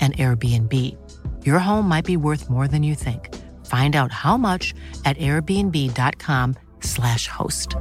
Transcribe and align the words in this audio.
an 0.00 0.12
Airbnb. 0.12 0.96
Your 1.44 1.58
home 1.58 1.86
might 1.86 2.06
be 2.06 2.16
worth 2.16 2.48
more 2.48 2.66
than 2.66 2.82
you 2.82 2.94
think. 2.94 3.36
Find 3.66 3.94
out 3.94 4.10
how 4.10 4.38
much 4.38 4.72
at 5.04 5.18
airbnb.com/slash 5.18 7.26
host. 7.26 7.76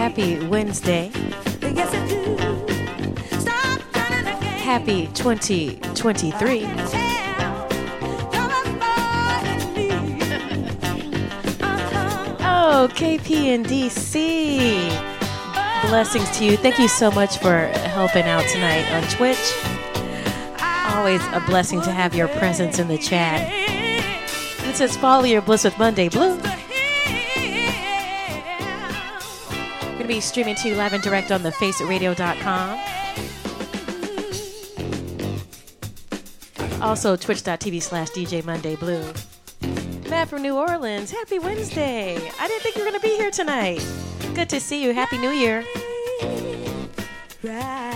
Happy 0.00 0.40
Wednesday. 0.46 1.10
Happy 4.64 5.08
2023. 5.14 7.09
Oh, 12.72 12.86
KP 12.88 13.46
and 13.46 13.66
DC. 13.66 14.88
Blessings 15.88 16.30
to 16.38 16.44
you. 16.44 16.56
Thank 16.56 16.78
you 16.78 16.86
so 16.86 17.10
much 17.10 17.38
for 17.38 17.66
helping 17.66 18.22
out 18.22 18.46
tonight 18.46 18.88
on 18.92 19.02
Twitch. 19.10 19.52
Always 20.94 21.20
a 21.32 21.42
blessing 21.46 21.82
to 21.82 21.90
have 21.90 22.14
your 22.14 22.28
presence 22.28 22.78
in 22.78 22.86
the 22.86 22.96
chat. 22.96 23.50
It 24.68 24.76
says 24.76 24.96
follow 24.96 25.24
your 25.24 25.42
bliss 25.42 25.64
with 25.64 25.76
Monday 25.80 26.08
Blue. 26.08 26.36
We're 26.36 26.42
Going 29.88 29.98
to 29.98 30.06
be 30.06 30.20
streaming 30.20 30.54
to 30.54 30.68
you 30.68 30.76
live 30.76 30.92
and 30.92 31.02
direct 31.02 31.32
on 31.32 31.40
thefaceradio.com. 31.40 32.80
Also, 36.80 37.16
twitch.tv 37.16 37.82
slash 37.82 38.10
DJ 38.10 38.44
Monday 38.44 38.76
Blue. 38.76 39.12
Matt 40.10 40.28
from 40.28 40.42
New 40.42 40.56
Orleans. 40.56 41.12
Happy 41.12 41.38
Wednesday. 41.38 42.16
I 42.16 42.48
didn't 42.48 42.62
think 42.62 42.74
you 42.74 42.84
were 42.84 42.90
going 42.90 43.00
to 43.00 43.06
be 43.06 43.14
here 43.14 43.30
tonight. 43.30 43.86
Good 44.34 44.50
to 44.50 44.58
see 44.58 44.82
you. 44.82 44.92
Happy 44.92 45.18
New 45.18 45.30
Year. 45.30 45.64
Smiling 46.20 47.89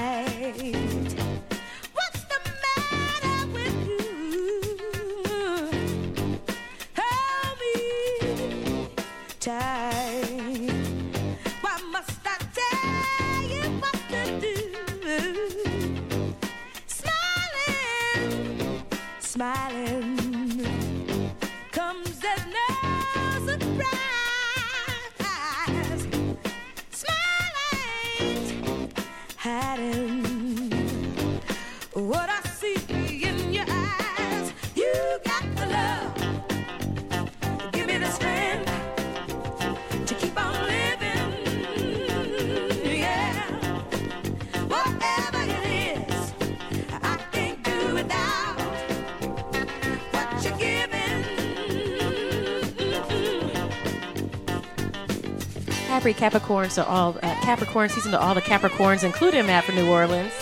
Happy 56.05 56.21
Capricorns 56.21 56.75
to 56.75 56.87
all 56.87 57.17
uh, 57.23 57.35
Capricorn 57.41 57.89
season 57.89 58.13
to 58.13 58.21
all 58.21 58.35
the 58.35 58.43
Capricorns, 58.43 59.05
including 59.05 59.47
Matt 59.47 59.65
from 59.65 59.77
New 59.77 59.89
Orleans. 59.89 60.35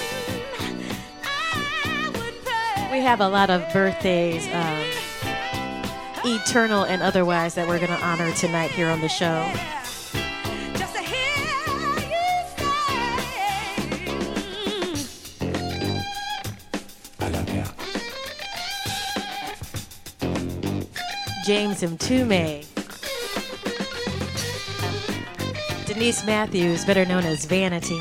We 2.91 2.99
have 2.99 3.21
a 3.21 3.29
lot 3.29 3.49
of 3.49 3.73
birthdays, 3.73 4.45
um, 4.53 4.85
eternal 6.25 6.83
and 6.83 7.01
otherwise, 7.01 7.55
that 7.55 7.69
we're 7.69 7.79
going 7.79 7.97
to 7.97 8.05
honor 8.05 8.33
tonight 8.33 8.73
here 8.73 8.89
on 8.89 9.01
the 9.03 9.09
show. 9.09 9.49
Just 10.75 10.97
to 10.97 11.01
hear 11.01 11.29
you 11.39 11.55
say, 20.59 20.89
James 21.47 21.83
Mtume, 21.83 22.67
Denise 26.03 26.27
Matthews, 26.27 26.85
better 26.85 27.05
known 27.05 27.25
as 27.25 27.45
Vanity. 27.45 28.01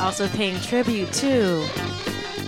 Also 0.00 0.28
paying 0.28 0.60
tribute 0.60 1.12
to 1.14 1.66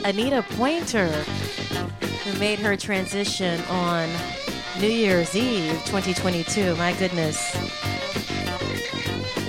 Anita 0.05 0.45
Pointer, 0.51 1.09
who 1.09 2.39
made 2.39 2.61
her 2.61 2.77
transition 2.77 3.61
on 3.63 4.09
New 4.81 4.87
Year's 4.87 5.35
Eve 5.35 5.73
2022. 5.87 6.77
My 6.77 6.93
goodness. 7.01 7.37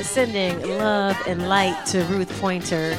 Sending 0.02 0.60
love 0.80 1.16
and 1.28 1.48
light 1.48 1.86
to 1.86 2.04
Ruth 2.06 2.36
Pointer. 2.42 2.98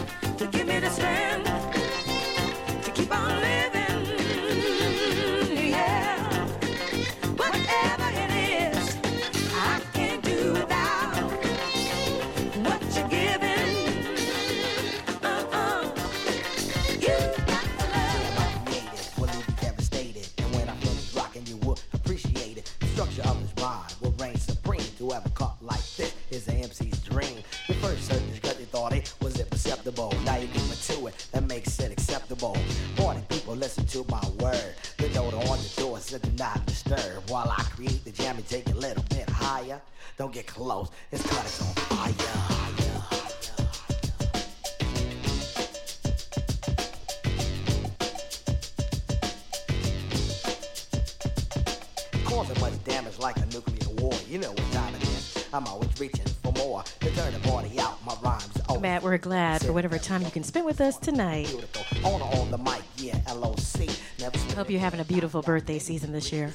Whatever 59.98 60.18
time 60.18 60.24
you 60.24 60.30
can 60.30 60.42
spend 60.42 60.66
with 60.66 60.80
us 60.80 60.96
tonight. 60.96 61.46
Beautiful. 61.48 62.08
On 62.08 62.22
on 62.22 62.50
the 62.50 62.58
mic, 62.58 62.82
yeah, 62.96 63.18
LOC. 63.32 63.88
Never 64.18 64.38
Hope 64.54 64.70
you're 64.70 64.80
having 64.80 65.00
a 65.00 65.04
beautiful 65.04 65.42
birthday 65.42 65.78
season 65.78 66.12
this 66.12 66.32
year. 66.32 66.52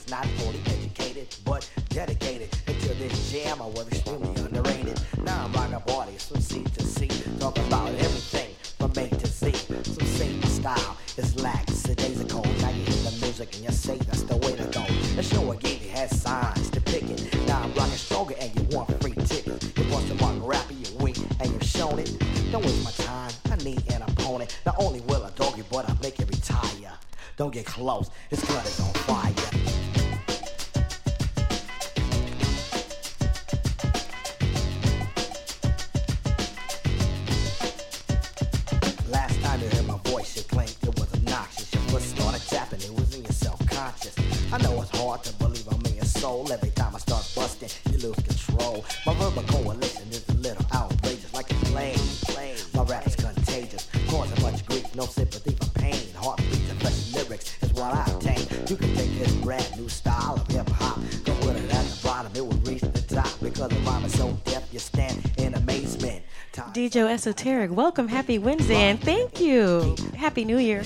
DJ 66.93 67.09
Esoteric, 67.09 67.71
welcome, 67.71 68.07
happy 68.07 68.37
Wednesday, 68.37 68.75
and 68.75 69.01
thank 69.01 69.41
you. 69.41 69.95
Happy 70.15 70.45
New 70.45 70.59
Year. 70.59 70.83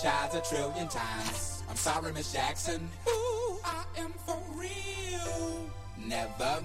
Apologize 0.00 0.34
a 0.34 0.40
trillion 0.40 0.88
times. 0.88 1.62
I'm 1.68 1.76
sorry, 1.76 2.12
Miss 2.12 2.32
Jackson. 2.32 2.88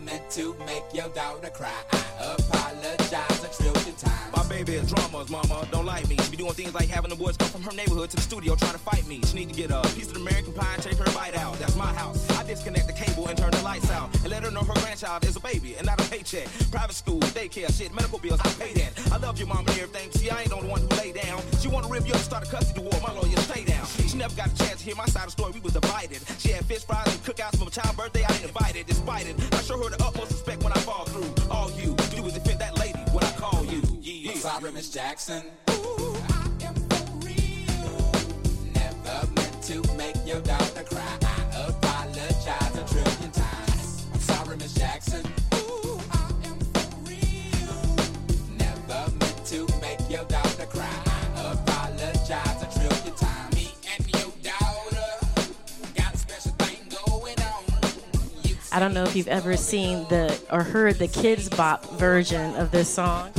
Meant 0.06 0.30
to 0.30 0.56
make 0.66 0.84
your 0.94 1.10
daughter 1.10 1.50
cry. 1.50 1.82
I 1.92 2.36
apologize 2.38 3.44
a 3.44 3.50
trillion 3.62 3.96
times. 3.96 4.36
My 4.36 4.48
baby 4.48 4.74
is 4.74 4.92
drama's 4.92 5.30
mama, 5.30 5.68
don't 5.72 5.86
like 5.86 6.08
me. 6.08 6.18
She 6.18 6.32
be 6.32 6.38
doing 6.38 6.54
things 6.54 6.74
like 6.74 6.88
having 6.88 7.10
the 7.10 7.16
boys 7.16 7.36
come 7.38 7.50
from 7.50 7.64
her 7.64 7.72
neighborhood 7.74 8.12
to 8.12 8.16
the 8.16 8.22
studio 8.22 8.56
trying 8.56 8.74
to 8.74 8.78
fight 8.78 9.06
me. 9.08 9.22
She 9.26 9.36
need 9.36 9.50
to 9.50 9.56
get 9.56 9.72
a 9.72 9.82
piece 9.96 10.12
of 10.12 10.18
American 10.18 10.54
pie 10.54 10.76
and 10.76 10.84
take 10.84 10.98
her 10.98 11.12
bite 11.14 11.36
out. 11.36 11.58
That's 11.58 11.76
my 11.76 11.92
house. 11.94 12.30
I 12.38 12.44
disconnect 12.44 12.88
the 12.88 12.94
cable 12.94 13.28
and 13.28 13.38
turn 13.38 13.52
the 13.52 13.62
lights 13.64 13.90
out. 13.90 14.14
And 14.22 14.30
let 14.30 14.44
her 14.44 14.52
know 14.52 14.62
her 14.62 14.74
grandchild 14.74 15.26
is 15.26 15.36
a 15.36 15.40
baby 15.40 15.76
and 15.76 15.88
not 15.88 16.00
a 16.00 16.10
paycheck. 16.10 16.48
Private 16.70 16.96
school, 16.96 17.20
daycare, 17.34 17.76
shit, 17.76 17.94
medical 17.94 18.20
bills, 18.20 18.40
I 18.42 18.50
pay 18.64 18.74
that. 18.74 18.94
I 19.12 19.18
love 19.18 19.40
your 19.40 19.48
mama 19.48 19.72
and 19.72 19.80
everything. 19.80 20.12
See, 20.12 20.30
I 20.30 20.42
ain't 20.42 20.50
the 20.50 20.56
only 20.56 20.70
one 20.70 20.82
who 20.82 20.88
lay 20.98 21.12
down. 21.14 21.42
She 21.60 21.68
wanna 21.68 21.88
rip 21.88 22.08
you 22.08 22.14
up, 22.14 22.22
start 22.22 22.48
a 22.48 22.52
custody 22.52 22.82
war. 22.82 22.94
My 23.02 23.14
lawyer, 23.14 23.38
stay 23.38 23.64
down. 23.64 23.86
She 24.08 24.18
never 24.18 24.36
got 24.36 24.48
a 24.48 24.56
chance 24.56 24.80
to 24.80 24.86
hear 24.86 24.96
my 24.96 25.06
side 25.08 25.28
of 25.28 25.36
the 25.36 25.42
story. 25.42 25.54
We 25.54 25.60
was 25.62 25.74
divided. 25.74 26.22
She 26.38 26.50
had 26.50 26.64
fish 26.66 26.84
fries 26.86 27.08
and 27.08 27.22
cookouts 27.24 27.58
for 27.58 27.66
my 27.66 27.72
child's 27.72 27.98
birthday. 27.98 28.24
I 28.24 28.34
ain't 28.34 28.44
invited, 28.44 28.86
despite 28.86 29.28
it. 29.28 29.36
I 29.54 29.62
show 29.62 29.82
her 29.84 29.90
the 29.98 30.06
utmost 30.06 30.32
respect 30.32 30.64
when 30.64 30.74
I 30.74 30.80
fall 30.80 31.06
through. 31.06 31.34
All 31.50 31.72
you 31.72 31.96
do 32.12 32.26
is 32.26 32.34
defend 32.34 32.60
that 32.60 32.78
lady 32.78 33.00
when 33.12 33.24
I 33.24 33.32
call 33.32 33.66
you. 33.66 33.82
Yeah. 34.02 34.34
Sorry, 34.34 34.72
Miss 34.72 34.90
Jackson. 34.90 35.44
Ooh, 35.70 36.16
I 36.30 36.50
am 36.66 36.76
for 36.76 37.26
real. 37.26 38.12
Never 38.74 39.28
meant 39.34 39.62
to 39.64 39.94
make 39.96 40.16
your 40.26 40.42
daughter 40.42 40.84
cry. 40.84 41.35
I 58.76 58.80
don't 58.80 58.94
know 58.94 59.04
if 59.06 59.16
you've 59.16 59.30
ever 59.30 59.56
seen 59.56 60.06
the 60.10 60.38
or 60.52 60.62
heard 60.62 60.96
the 60.96 61.08
Kidz 61.08 61.50
Bop 61.56 61.86
version 61.92 62.54
of 62.56 62.72
this 62.72 62.94
song. 62.94 63.32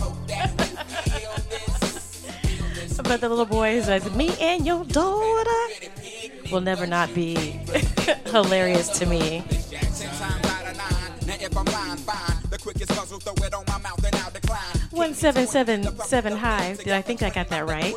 but 3.05 3.21
the 3.21 3.29
little 3.29 3.45
boy 3.45 3.83
says, 3.83 4.11
"Me 4.15 4.35
and 4.41 4.67
your 4.67 4.83
daughter," 4.87 5.51
will 6.51 6.63
never 6.63 6.87
not 6.87 7.13
be 7.15 7.35
hilarious 8.29 8.89
to 8.99 9.05
me. 9.05 9.45
One 14.91 15.13
seven 15.13 15.47
seven 15.47 15.99
seven 15.99 16.35
high. 16.35 16.77
Did 16.79 16.95
I 16.95 17.03
think 17.03 17.23
I 17.23 17.29
got 17.29 17.51
that 17.51 17.67
right? 17.67 17.95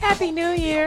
Happy 0.00 0.30
New 0.30 0.50
Year. 0.50 0.86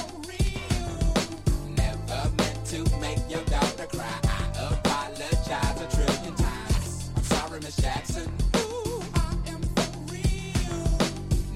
daughter 3.81 3.97
cry. 3.97 4.19
I 4.23 4.73
apologize 4.73 5.81
a 5.81 5.95
trillion 5.95 6.35
times. 6.35 7.09
I'm 7.15 7.23
sorry, 7.23 7.59
Miss 7.61 7.75
Jackson. 7.77 8.31
Ooh, 8.57 9.01
I 9.15 9.33
am 9.47 9.61
for 9.75 10.13
real. 10.13 10.87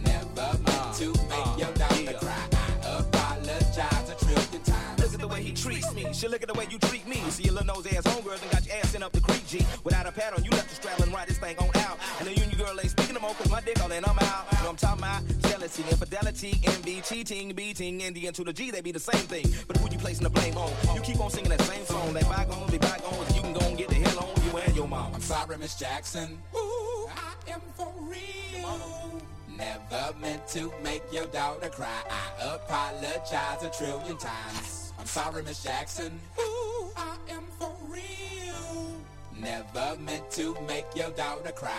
Never 0.03 0.57
meant 0.63 0.93
to 0.95 1.07
make 1.29 1.57
your 1.57 1.71
daughter 1.73 2.17
cry. 2.19 2.47
I 2.53 2.99
apologize 2.99 4.09
a 4.09 4.25
trillion 4.25 4.63
times. 4.63 5.01
Look 5.01 5.13
at 5.13 5.19
the 5.19 5.27
way 5.27 5.43
he 5.43 5.51
treats 5.51 5.93
me. 5.93 6.07
She 6.13 6.27
look 6.27 6.41
at 6.41 6.47
the 6.47 6.53
way 6.53 6.67
you 6.69 6.79
treat 6.79 7.07
me. 7.07 7.17
See 7.29 7.43
your 7.43 7.53
little 7.53 7.75
nose 7.75 7.87
ass 7.87 8.03
homegirl 8.03 8.41
and 8.41 8.51
got 8.51 8.65
your 8.65 8.75
ass 8.77 8.91
sent 8.91 9.03
up 9.03 9.11
the 9.11 9.21
creek, 9.21 9.45
G. 9.47 9.65
Without 9.83 10.07
a 10.07 10.11
pad 10.11 10.33
on, 10.33 10.43
you 10.43 10.51
left 10.51 10.69
the 10.69 10.75
straddle 10.75 11.03
and 11.03 11.13
ride 11.13 11.27
this 11.27 11.37
thing 11.37 11.57
on 11.57 11.69
out. 11.77 11.99
And 12.19 12.27
the 12.27 12.33
union 12.33 12.57
girl 12.57 12.79
ain't 12.79 12.89
speaking 12.91 13.15
no 13.15 13.21
more, 13.21 13.33
cause 13.33 13.49
my 13.49 13.61
dick 13.61 13.81
all 13.81 13.91
in, 13.91 14.03
I'm 14.03 14.17
out. 14.19 14.45
You 14.51 14.63
know 14.63 14.69
I'm 14.69 14.75
talking 14.75 14.99
about? 14.99 15.34
Jealousy, 15.65 15.83
infidelity, 15.89 16.59
envy, 16.65 17.01
cheating, 17.01 17.51
beating, 17.53 18.03
and 18.03 18.15
the 18.15 18.27
N 18.27 18.33
to 18.33 18.43
the 18.43 18.53
G, 18.53 18.69
they 18.69 18.81
be 18.81 18.91
the 18.91 18.99
same 18.99 19.25
thing. 19.25 19.47
But 19.67 19.77
who 19.77 19.89
you 19.89 19.97
placing 19.97 20.23
the 20.23 20.29
blame 20.29 20.55
on? 20.59 20.71
You 20.93 21.01
keep 21.01 21.19
on 21.19 21.31
singing 21.31 21.49
that 21.49 21.61
same 21.61 21.83
song, 21.85 22.13
let 22.13 22.29
bygones 22.29 22.69
be 22.69 22.77
bygones, 22.77 23.35
you 23.35 23.41
can 23.41 23.51
go 23.51 23.65
and 23.65 23.75
get 23.75 23.89
the 23.89 23.95
hell 23.95 24.19
on 24.19 24.43
you 24.45 24.57
and 24.59 24.75
your 24.75 24.87
mom. 24.87 25.15
I'm 25.15 25.21
sorry, 25.21 25.57
Miss 25.57 25.73
Jackson. 25.73 26.37
Ooh, 26.55 27.09
I 27.09 27.51
am 27.51 27.61
for 27.73 27.91
real. 28.01 29.19
Never 29.57 30.13
meant 30.21 30.47
to 30.49 30.71
make 30.83 31.01
your 31.11 31.25
daughter 31.25 31.69
cry. 31.69 32.03
I 32.11 32.53
apologize 32.53 33.63
a 33.63 33.71
trillion 33.75 34.17
times. 34.17 34.93
I'm 34.99 35.07
sorry, 35.07 35.41
Miss 35.41 35.63
Jackson. 35.63 36.19
Ooh, 36.39 36.91
I 36.95 37.17
am 37.31 37.43
for 37.57 37.75
real. 37.87 39.01
Never 39.35 39.99
meant 39.99 40.29
to 40.33 40.55
make 40.67 40.85
your 40.95 41.09
daughter 41.09 41.51
cry. 41.53 41.71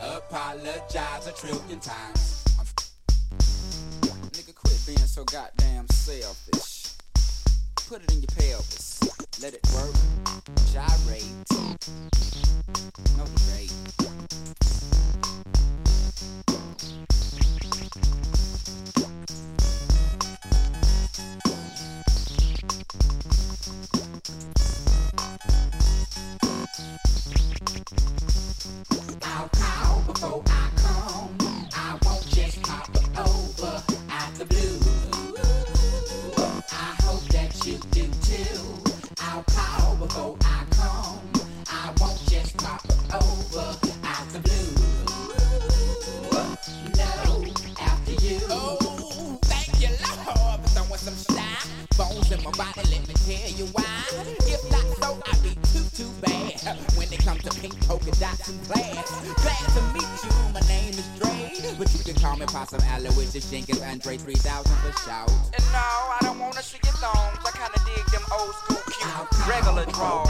I 0.00 0.16
apologize 0.16 1.26
a 1.26 1.32
trillion 1.32 1.80
times. 1.80 2.43
Being 4.86 4.98
so 4.98 5.24
goddamn 5.24 5.88
selfish. 5.88 6.92
Put 7.88 8.02
it 8.02 8.12
in 8.12 8.20
your 8.20 8.28
pelvis. 8.36 9.00
Let 9.40 9.54
it 9.54 9.66
work. 9.74 9.94
Gyrate. 10.74 11.24
No 13.16 13.24
debate. 13.24 13.72
I'll 18.98 19.23
pink 57.68 57.88
polka 57.88 58.10
dots 58.20 58.48
and 58.48 58.62
class. 58.64 59.08
Glad 59.40 59.66
to 59.72 59.82
meet 59.94 60.12
you, 60.24 60.30
my 60.52 60.60
name 60.68 60.92
is 60.92 61.08
Dre. 61.18 61.74
But 61.78 61.92
you 61.94 62.04
can 62.04 62.14
call 62.20 62.36
me 62.36 62.44
Possum 62.44 62.80
Aloysius 62.92 63.50
Jenkins, 63.50 63.80
Andre 63.80 64.18
3000 64.18 64.76
for 64.76 64.92
shout. 65.00 65.30
And 65.54 65.64
no, 65.72 65.78
I 65.78 66.18
don't 66.20 66.38
wanna 66.38 66.62
see 66.62 66.78
your 66.84 66.92
thongs. 66.94 67.38
I 67.42 67.50
kinda 67.56 67.80
dig 67.88 68.04
them 68.12 68.24
old 68.36 68.54
school 68.60 68.82
cute 68.92 69.48
regular 69.48 69.86
draws. 69.86 70.28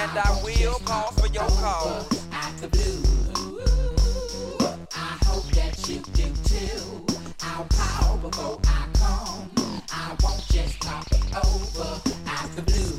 And 0.00 0.12
I 0.16 0.30
will 0.42 0.78
call 0.86 1.12
for 1.12 1.26
your 1.26 1.48
call. 1.60 2.06
out 2.32 2.56
the 2.62 2.68
blue. 2.68 3.02
I 4.96 5.18
hope 5.26 5.44
that 5.58 5.76
you 5.88 6.00
do 6.20 6.28
too. 6.50 7.04
I'll 7.42 7.66
call 7.68 8.16
before 8.16 8.58
I 8.64 8.86
come. 8.94 9.50
I 9.92 10.16
won't 10.22 10.42
just 10.48 10.80
pop 10.80 11.04
over 11.44 12.00
out 12.26 12.56
the 12.56 12.62
blue. 12.62 12.97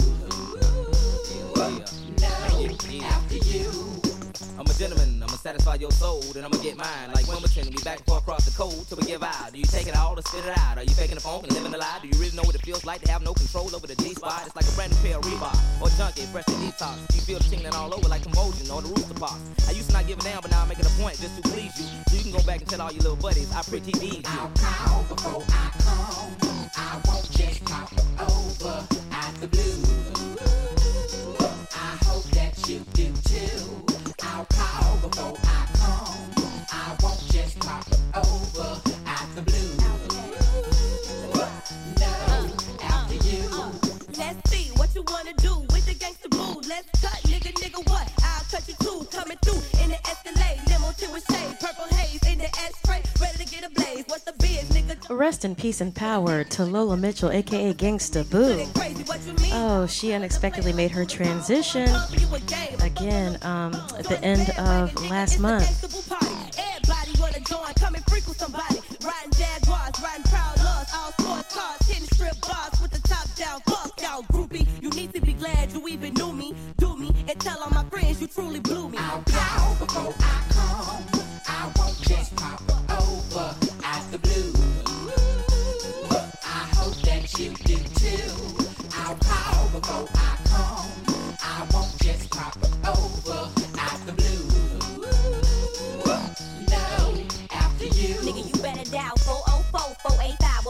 Satisfy 5.39 5.75
your 5.75 5.91
soul, 5.91 6.19
then 6.35 6.43
I'ma 6.43 6.57
get 6.57 6.75
mine. 6.75 7.11
Like 7.15 7.25
Wimbledon, 7.27 7.71
we 7.71 7.81
back 7.83 7.97
and 7.97 8.05
forth 8.05 8.23
across 8.23 8.45
the 8.45 8.51
cold 8.51 8.85
till 8.87 8.97
we 8.97 9.05
give 9.05 9.23
out. 9.23 9.51
Do 9.53 9.57
you 9.57 9.65
take 9.65 9.87
it 9.87 9.95
all 9.95 10.17
or 10.17 10.21
spit 10.21 10.45
it 10.45 10.57
out? 10.57 10.77
Are 10.77 10.83
you 10.83 10.91
faking 10.91 11.15
the 11.15 11.21
funk 11.21 11.43
and 11.43 11.53
living 11.53 11.73
a 11.73 11.77
lie? 11.77 11.99
Do 12.01 12.07
you 12.07 12.17
really 12.19 12.35
know 12.35 12.43
what 12.43 12.55
it 12.55 12.61
feels 12.61 12.85
like 12.85 13.01
to 13.01 13.11
have 13.11 13.23
no 13.23 13.33
control 13.33 13.73
over 13.73 13.87
the 13.87 13.95
G 13.95 14.13
spot? 14.13 14.43
It's 14.45 14.55
like 14.55 14.67
a 14.67 14.75
brand 14.75 14.91
new 14.91 14.99
pair 14.99 15.17
of 15.17 15.23
Reebok 15.23 15.55
or 15.81 15.89
junkie, 15.95 16.27
fresh 16.27 16.45
to 16.45 16.57
detox. 16.59 16.99
You 17.15 17.21
feel 17.21 17.39
the 17.39 17.47
tingling 17.47 17.73
all 17.73 17.93
over 17.93 18.07
like 18.09 18.23
convulsion 18.23 18.69
or 18.69 18.81
the 18.81 18.89
rooster 18.89 19.13
pox. 19.13 19.39
I 19.67 19.71
used 19.71 19.87
to 19.89 19.93
not 19.93 20.07
give 20.07 20.19
a 20.19 20.23
damn, 20.23 20.41
but 20.41 20.51
now 20.51 20.61
I'm 20.61 20.67
making 20.67 20.85
a 20.85 20.93
point 20.99 21.17
just 21.19 21.35
to 21.41 21.41
please 21.49 21.71
you. 21.79 21.87
So 22.09 22.15
you 22.17 22.23
can 22.23 22.31
go 22.31 22.43
back 22.43 22.59
and 22.59 22.69
tell 22.69 22.81
all 22.81 22.91
your 22.91 23.03
little 23.03 23.17
buddies 23.17 23.51
I 23.55 23.61
pretty 23.63 23.95
you. 24.03 24.21
I'll 24.25 24.51
call 24.59 25.03
before 25.07 25.43
I 25.47 25.71
come. 25.79 26.35
I 26.75 27.01
won't 27.07 27.31
just 27.31 27.63
pop 27.65 27.91
over 28.19 28.38
call 35.19 35.37
I 35.43 35.67
come. 35.81 36.65
I 36.71 36.95
won't 37.01 37.19
just 37.31 37.59
pop 37.59 37.85
over 38.15 38.69
out 39.05 39.27
the 39.35 39.41
blue. 39.41 39.71
No, 41.99 42.13
after 42.81 43.17
you. 43.27 43.43
Let's 44.17 44.49
see 44.49 44.71
what 44.77 44.89
you 44.95 45.03
wanna 45.07 45.33
do 45.37 45.53
with 45.73 45.85
the 45.85 46.29
boo. 46.29 46.61
Let's 46.67 46.89
cut, 47.01 47.19
nigga, 47.31 47.51
nigga, 47.61 47.81
what? 47.89 48.07
I'll 48.23 48.45
cut 48.51 48.67
you 48.67 48.75
too. 48.79 49.07
Coming 49.11 49.37
through 49.43 49.61
in 49.83 49.89
the 49.91 49.99
Escalade, 50.11 50.59
limo 50.69 50.91
to 51.01 51.05
a 51.17 51.21
shade, 51.31 51.58
Rest 55.09 55.43
in 55.43 55.55
peace 55.55 55.81
and 55.81 55.93
power 55.95 56.43
to 56.43 56.63
Lola 56.63 56.95
Mitchell, 56.95 57.31
aka 57.31 57.73
Gangsta 57.73 58.29
Boo. 58.29 58.63
Crazy, 58.75 59.03
what 59.03 59.19
you 59.25 59.33
mean? 59.33 59.51
Oh, 59.53 59.87
she 59.87 60.13
unexpectedly 60.13 60.71
made 60.71 60.91
her 60.91 61.03
transition 61.03 61.89
again 62.83 63.39
um, 63.41 63.73
at 63.97 64.05
the 64.05 64.19
end 64.23 64.51
of 64.51 64.93
last 65.09 65.39
month. 65.39 65.65
Everybody 66.59 67.19
wanna 67.19 67.39
join, 67.39 67.73
come 67.73 67.95
and 67.95 68.05
freak 68.05 68.27
with 68.27 68.37
somebody. 68.37 68.81
Riding 69.03 69.31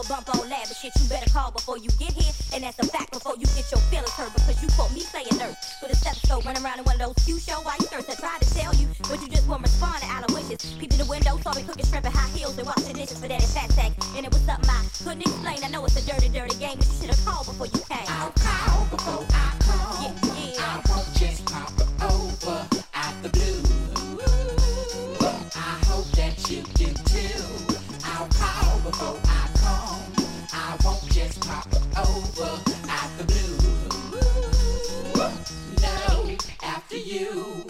485 0.02 0.08
bump 0.08 0.28
on 0.36 0.48
lab. 0.48 0.68
But 0.68 0.76
shit, 0.76 0.92
you 1.00 1.08
better 1.08 1.28
call 1.30 1.50
before 1.50 1.78
you 1.78 1.90
get 1.98 2.12
here. 2.12 2.32
And 2.54 2.64
that's 2.64 2.78
a 2.78 2.86
fact 2.86 3.12
before 3.12 3.36
you 3.36 3.46
get 3.56 3.70
your 3.70 3.80
feelings 3.92 4.12
hurt. 4.12 4.32
Because 4.32 4.62
you 4.62 4.68
caught 4.76 4.92
me 4.94 5.02
playing 5.10 5.36
nurse. 5.36 5.56
With 5.82 5.92
a 5.92 5.96
stethoscope 5.96 6.44
running 6.44 6.64
around 6.64 6.78
in 6.78 6.84
one 6.84 7.00
of 7.00 7.02
those 7.14 7.24
Q 7.24 7.38
show 7.38 7.60
while 7.62 7.76
you 7.80 7.86
thirst. 7.86 8.10
I 8.10 8.14
tried 8.14 8.40
to 8.40 8.48
tell 8.54 8.74
you, 8.74 8.88
but 9.08 9.20
you 9.20 9.28
just 9.28 9.48
won't 9.48 9.62
respond 9.62 10.02
to 10.02 10.08
aloysius. 10.08 10.74
Peeped 10.78 10.94
in 10.94 11.00
the 11.00 11.10
window, 11.10 11.36
saw 11.42 11.52
me 11.54 11.62
cooking 11.62 11.84
shrimp 11.84 12.06
in 12.06 12.12
high 12.12 12.28
heels 12.36 12.56
and 12.56 12.66
washing 12.66 12.96
dishes 12.96 13.18
for 13.18 13.28
daddy 13.28 13.44
fat 13.44 13.70
sack. 13.72 13.92
And 14.16 14.24
it 14.24 14.32
was 14.32 14.42
something 14.42 14.70
I 14.70 14.84
couldn't 15.04 15.22
explain. 15.22 15.58
I 15.64 15.68
know 15.68 15.84
it's 15.84 15.96
a 15.96 16.04
dirty, 16.06 16.28
dirty 16.28 16.56
game, 16.56 16.78
but 16.78 16.86
you 16.86 16.96
should 17.00 17.10
have 17.12 17.24
called 17.24 17.46
before 17.46 17.66
you 17.66 17.80
came. 17.88 18.08
I'll 18.08 18.32
call 18.40 18.86
before 18.88 19.26
I 19.30 19.48
come. 19.60 19.94
Yeah, 20.04 20.14
yeah. 20.38 20.64
I 20.64 20.82
won't 20.88 21.08
just 21.14 21.44
pop 21.46 21.72
over 22.08 22.58
out 22.94 23.14
the 23.22 23.28
blue. 23.28 23.60
I 25.56 25.76
hope 25.90 26.08
that 26.16 26.36
you 26.48 26.62
do 26.74 26.88
too. 27.04 27.42
I'll 28.04 28.28
call 28.28 28.80
before 28.80 29.20
I 29.24 29.49
over 31.96 32.60
out 32.88 33.10
the 33.18 33.24
blue. 33.24 33.56
No, 35.82 36.36
after 36.62 36.96
you. 36.96 37.69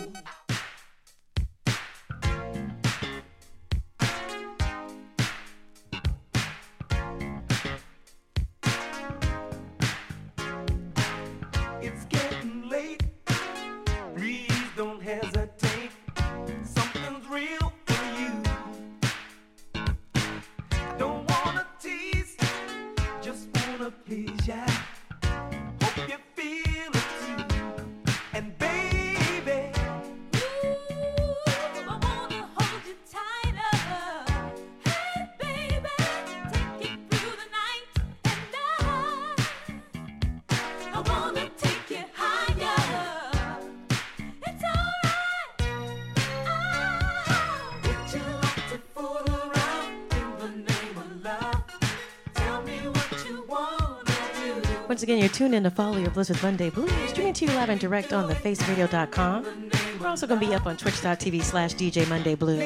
Once 55.00 55.04
again, 55.04 55.18
you're 55.18 55.30
tuned 55.30 55.54
in 55.54 55.62
to 55.62 55.70
Follow 55.70 55.96
Your 55.96 56.10
Bliss 56.10 56.28
with 56.28 56.42
Monday 56.42 56.68
Blue, 56.68 56.86
streaming 57.08 57.32
to 57.32 57.46
you 57.46 57.52
live 57.52 57.70
and 57.70 57.80
direct 57.80 58.12
on 58.12 58.28
thefaceradio.com. 58.28 59.70
We're 59.98 60.06
also 60.06 60.26
going 60.26 60.38
to 60.38 60.46
be 60.46 60.54
up 60.54 60.66
on 60.66 60.76
twitch.tv 60.76 61.42
slash 61.42 61.72
DJ 61.72 62.06
Monday 62.06 62.34
Blue. 62.34 62.58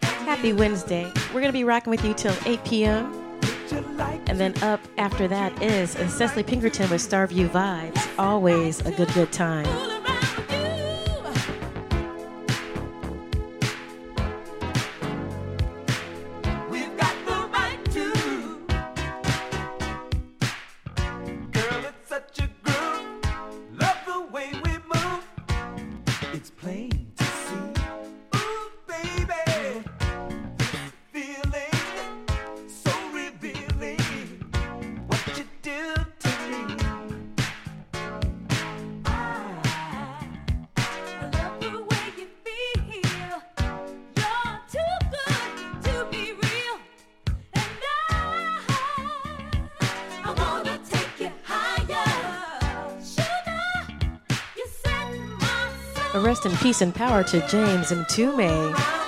Happy 0.00 0.52
Wednesday. 0.52 1.10
We're 1.34 1.40
going 1.40 1.46
to 1.46 1.52
be 1.52 1.64
rocking 1.64 1.90
with 1.90 2.04
you 2.04 2.14
till 2.14 2.36
8 2.46 2.64
p.m. 2.64 3.12
And 4.28 4.38
then 4.38 4.54
up 4.62 4.78
after 4.98 5.26
that 5.26 5.60
is 5.60 5.90
Cecily 5.90 6.44
Pinkerton 6.44 6.88
with 6.90 7.00
Starview 7.00 7.48
Vibes. 7.48 8.08
Always 8.20 8.78
a 8.86 8.92
good, 8.92 9.12
good 9.12 9.32
time. 9.32 9.99
Peace 56.60 56.82
and 56.82 56.94
power 56.94 57.24
to 57.24 57.40
James 57.48 57.90
Mtume. 57.90 58.99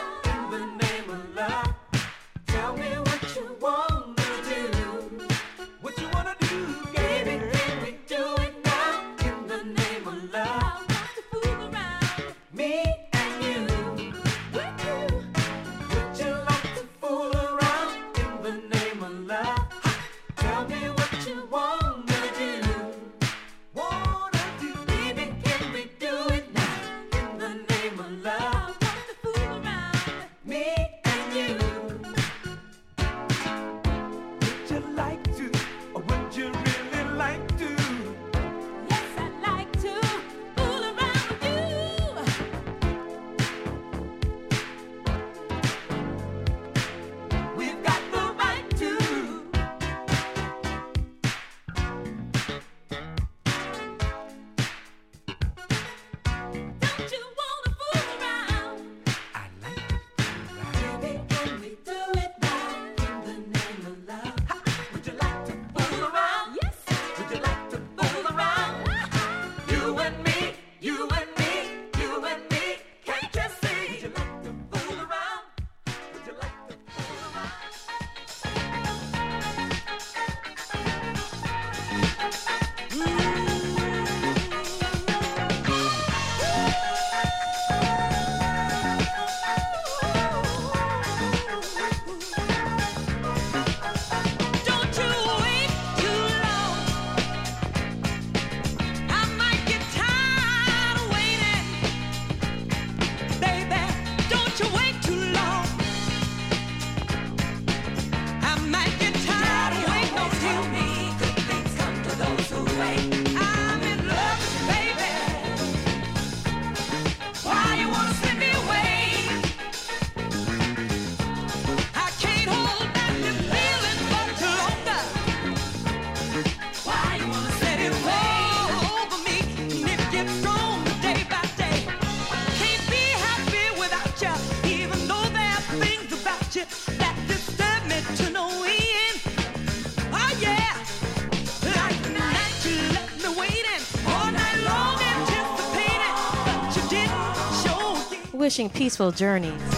peaceful 148.69 149.11
journeys. 149.11 149.72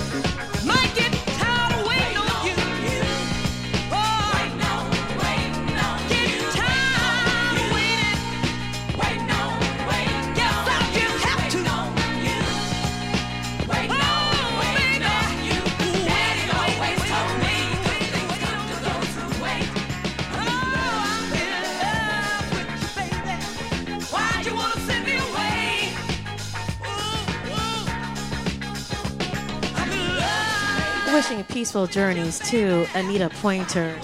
wishing 31.14 31.44
peaceful 31.44 31.86
journeys 31.86 32.40
to 32.40 32.84
Anita 32.96 33.30
Pointer. 33.40 33.94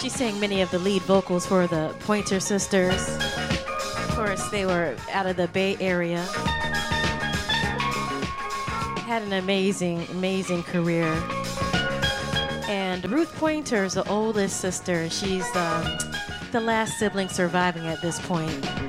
She 0.00 0.08
sang 0.08 0.38
many 0.38 0.60
of 0.60 0.70
the 0.70 0.78
lead 0.78 1.02
vocals 1.02 1.44
for 1.44 1.66
the 1.66 1.92
Pointer 1.98 2.38
Sisters. 2.38 3.08
Of 3.08 4.08
course, 4.10 4.48
they 4.50 4.64
were 4.66 4.94
out 5.10 5.26
of 5.26 5.36
the 5.36 5.48
Bay 5.48 5.76
Area. 5.80 6.22
Had 9.02 9.22
an 9.22 9.32
amazing, 9.32 10.06
amazing 10.12 10.62
career. 10.62 11.12
And 12.68 13.10
Ruth 13.10 13.34
Pointer 13.34 13.82
is 13.82 13.94
the 13.94 14.08
oldest 14.08 14.60
sister. 14.60 15.10
She's 15.10 15.44
um, 15.56 15.98
the 16.52 16.60
last 16.60 17.00
sibling 17.00 17.28
surviving 17.28 17.88
at 17.88 18.00
this 18.00 18.24
point. 18.28 18.85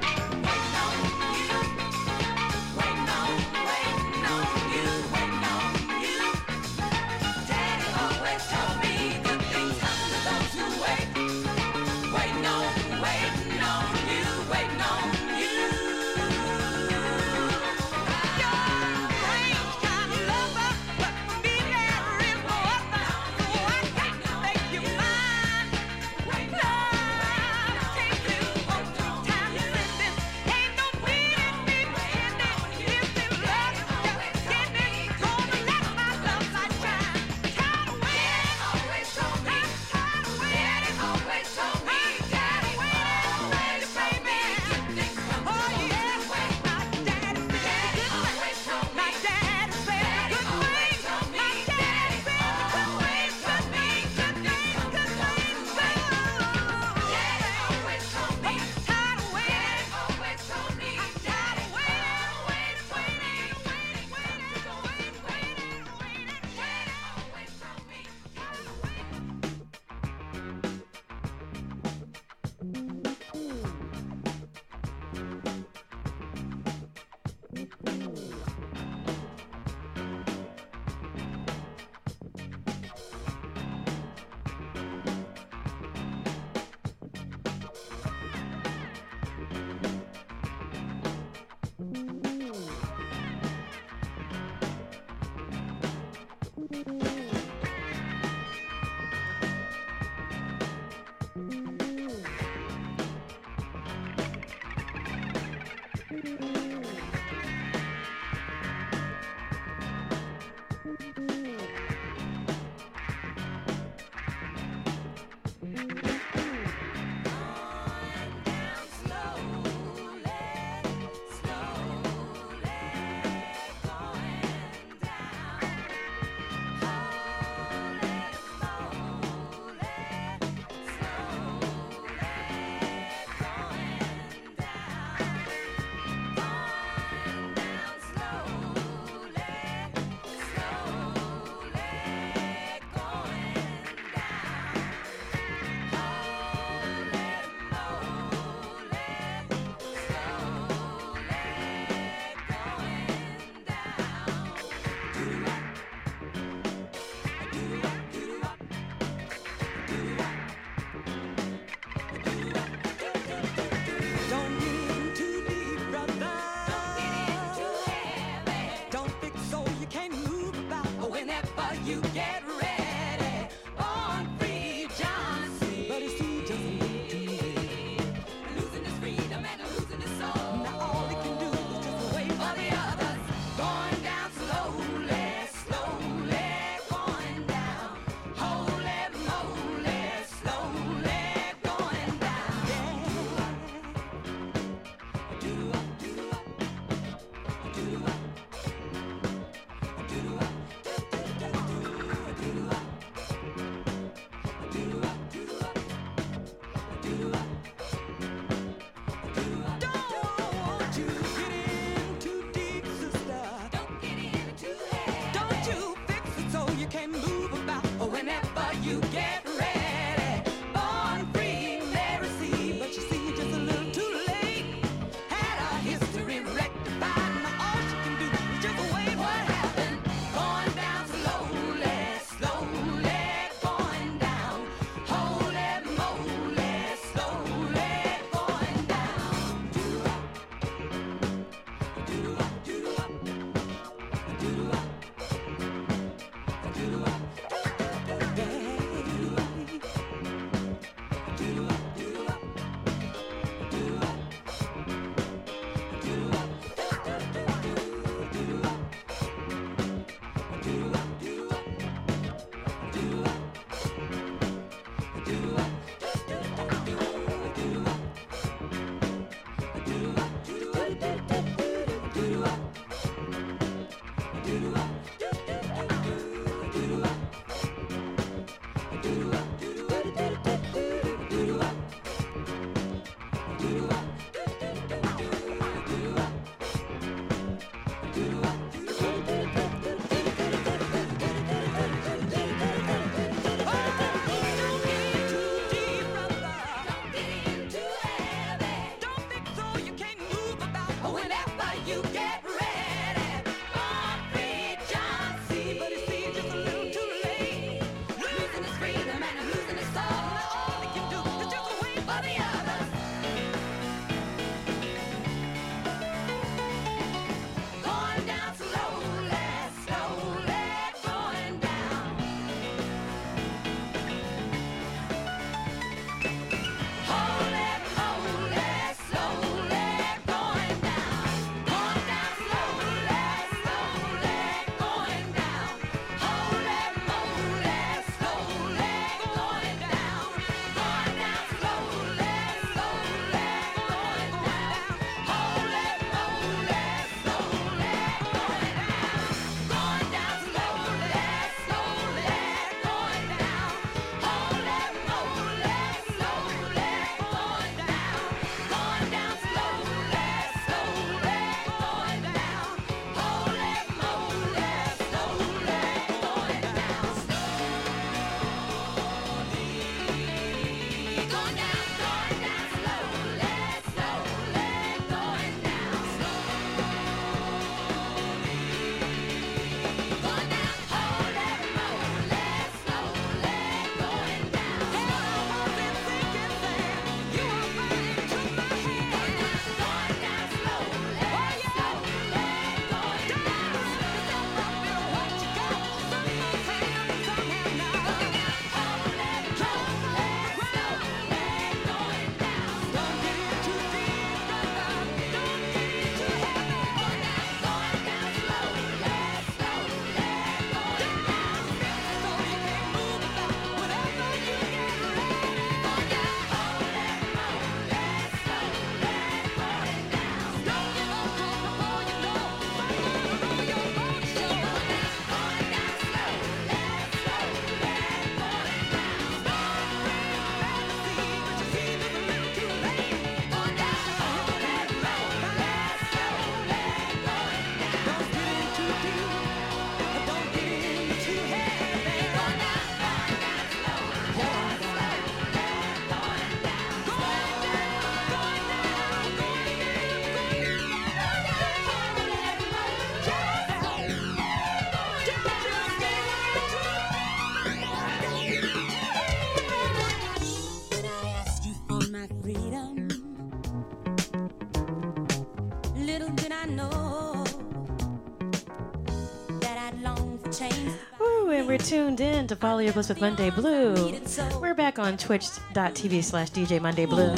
tuned 472.17 472.35
in 472.35 472.47
to 472.47 472.55
Follow 472.55 472.79
Your 472.79 472.93
Bliss 472.93 473.09
with 473.09 473.21
Monday 473.21 473.49
Blue. 473.49 474.17
We're 474.59 474.73
back 474.73 474.97
on 474.99 475.17
twitch.tv 475.17 476.23
slash 476.23 476.49
DJ 476.49 476.81
Monday 476.81 477.05
Blue. 477.05 477.35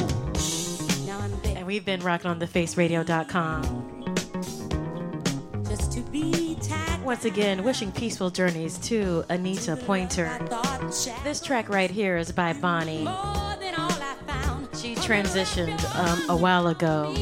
And 1.54 1.66
we've 1.66 1.84
been 1.84 2.00
rocking 2.00 2.30
on 2.30 2.38
the 2.38 2.46
faceradio.com. 2.46 3.86
Once 7.04 7.24
again, 7.24 7.64
wishing 7.64 7.92
peaceful 7.92 8.30
journeys 8.30 8.78
to 8.78 9.24
Anita 9.28 9.76
Pointer. 9.76 10.30
This 11.24 11.40
track 11.40 11.68
right 11.68 11.90
here 11.90 12.16
is 12.16 12.32
by 12.32 12.52
Bonnie. 12.52 13.08
She 14.80 14.94
transitioned 14.94 15.84
um, 15.96 16.30
a 16.30 16.36
while 16.36 16.68
ago. 16.68 17.14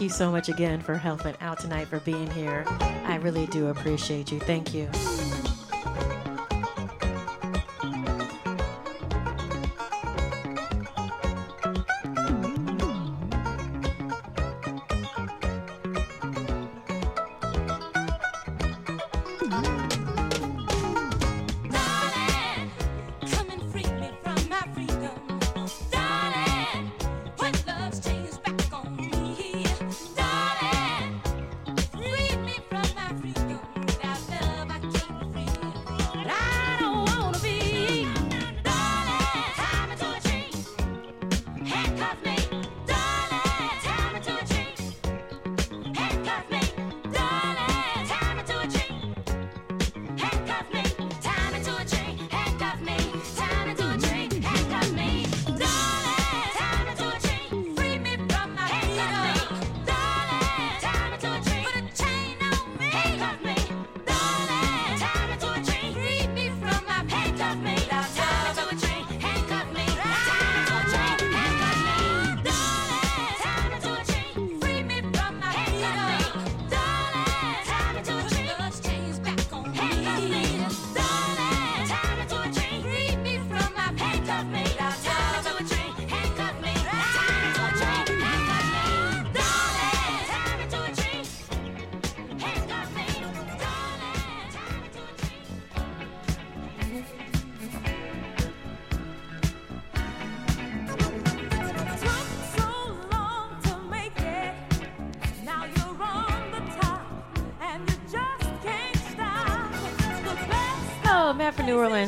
you 0.00 0.08
so 0.08 0.30
much 0.30 0.48
again 0.48 0.80
for 0.80 0.94
helping 0.94 1.34
out 1.40 1.58
tonight, 1.58 1.88
for 1.88 2.00
being 2.00 2.30
here. 2.30 2.64
I 3.04 3.16
really 3.16 3.46
do 3.46 3.68
appreciate 3.68 4.30
you. 4.30 4.38
Thank 4.38 4.74
you. 4.74 4.88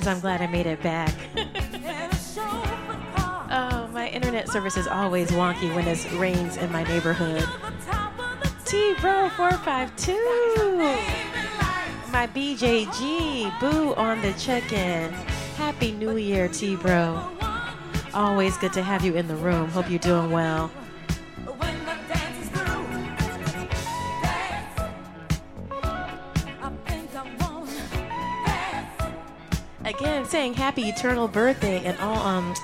Orleans. 0.00 0.06
I'm 0.06 0.20
glad 0.20 0.40
I 0.40 0.46
made 0.46 0.66
it 0.66 0.82
back. 0.82 1.14
oh, 3.50 3.88
my 3.92 4.08
internet 4.08 4.48
service 4.48 4.76
is 4.76 4.86
always 4.86 5.30
wonky 5.30 5.74
when 5.74 5.86
it 5.88 6.12
rains 6.12 6.56
in 6.56 6.70
my 6.72 6.84
neighborhood. 6.84 7.44
T 8.64 8.94
Bro 9.00 9.30
452. 9.30 10.12
My 12.12 12.26
BJG. 12.26 13.60
Boo 13.60 13.94
on 13.94 14.20
the 14.22 14.32
check 14.34 14.72
in. 14.72 15.12
Happy 15.56 15.92
New 15.92 16.16
Year, 16.16 16.48
T 16.48 16.76
Bro. 16.76 17.22
Always 18.14 18.56
good 18.56 18.72
to 18.72 18.82
have 18.82 19.04
you 19.04 19.14
in 19.14 19.28
the 19.28 19.36
room. 19.36 19.68
Hope 19.70 19.88
you're 19.90 19.98
doing 19.98 20.30
well. 20.30 20.70
Happy 30.54 30.82
eternal 30.88 31.28
birthday 31.28 31.84
and 31.84 31.98
all 31.98 32.18
um 32.18 32.54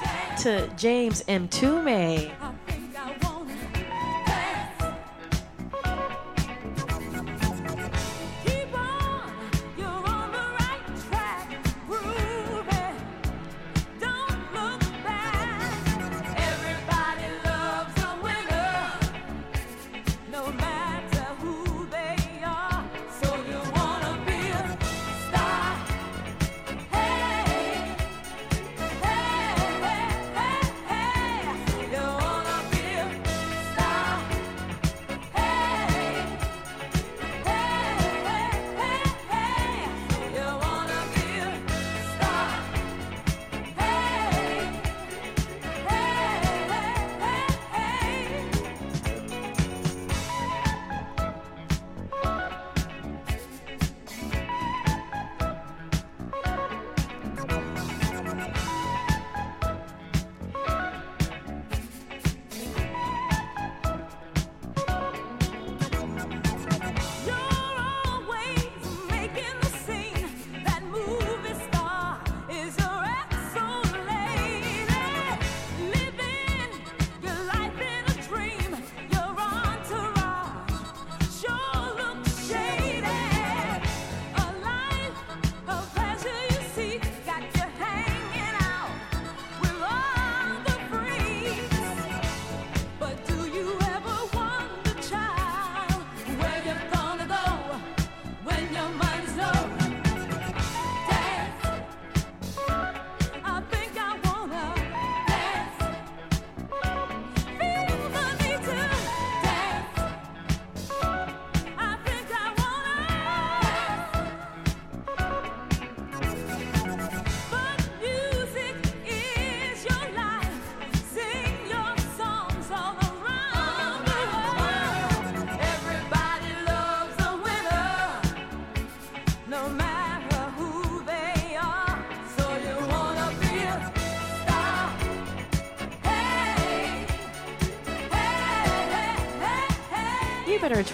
to 0.42 0.68
James 0.76 1.22
Mtume. 1.24 2.30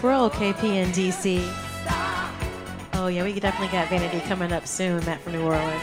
Twirl 0.02 0.28
KP 0.30 0.64
in 0.64 0.88
DC. 0.88 1.40
Oh 2.94 3.06
yeah, 3.06 3.22
we 3.22 3.38
definitely 3.38 3.68
got 3.68 3.88
Vanity 3.88 4.18
coming 4.26 4.52
up 4.52 4.66
soon, 4.66 4.96
Matt 5.04 5.20
from 5.20 5.34
New 5.34 5.42
Orleans. 5.42 5.80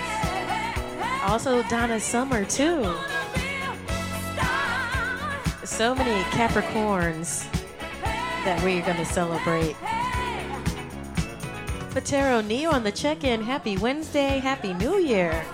Also 1.23 1.63
Donna 1.69 2.01
Summer 2.01 2.43
too. 2.43 2.83
So 5.63 5.95
many 5.95 6.21
Capricorns 6.31 7.49
that 8.43 8.61
we're 8.61 8.81
gonna 8.81 9.05
celebrate. 9.05 9.77
Patero 11.91 12.45
Neo 12.45 12.71
on 12.71 12.83
the 12.83 12.91
check-in. 12.91 13.41
Happy 13.41 13.77
Wednesday. 13.77 14.39
Happy 14.39 14.73
New 14.73 14.97
Year. 14.97 15.45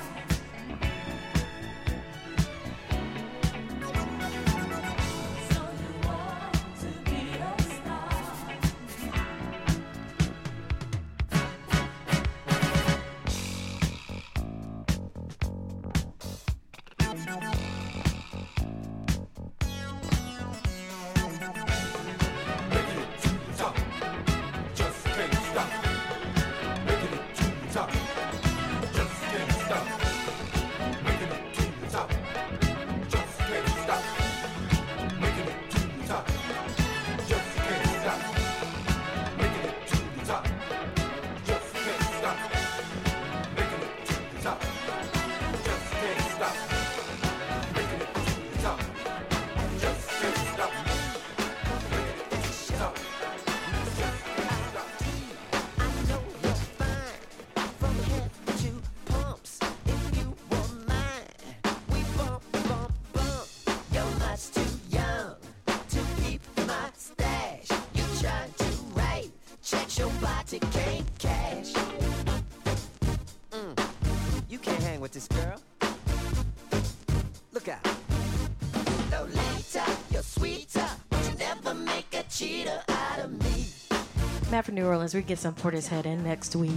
New 84.75 84.85
Orleans, 84.85 85.15
we 85.15 85.21
get 85.21 85.39
some 85.39 85.55
Portishead 85.55 86.05
in 86.05 86.21
next 86.23 86.55
week. 86.55 86.71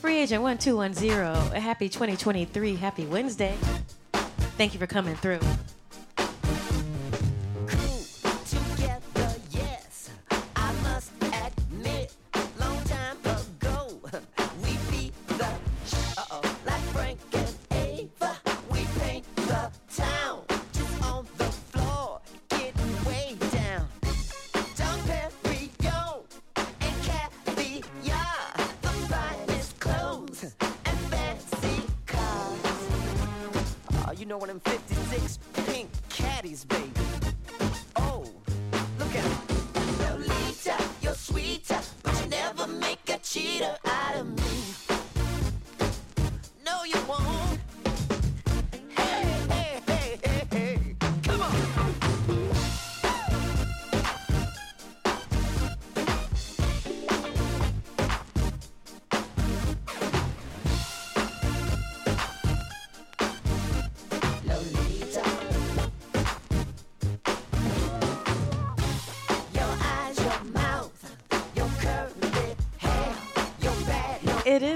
Free 0.00 0.18
agent 0.18 0.42
1210. 0.42 1.56
A 1.56 1.60
happy 1.60 1.88
2023. 1.88 2.76
Happy 2.76 3.06
Wednesday. 3.06 3.56
Thank 4.56 4.72
you 4.72 4.78
for 4.78 4.86
coming 4.86 5.16
through. 5.16 5.40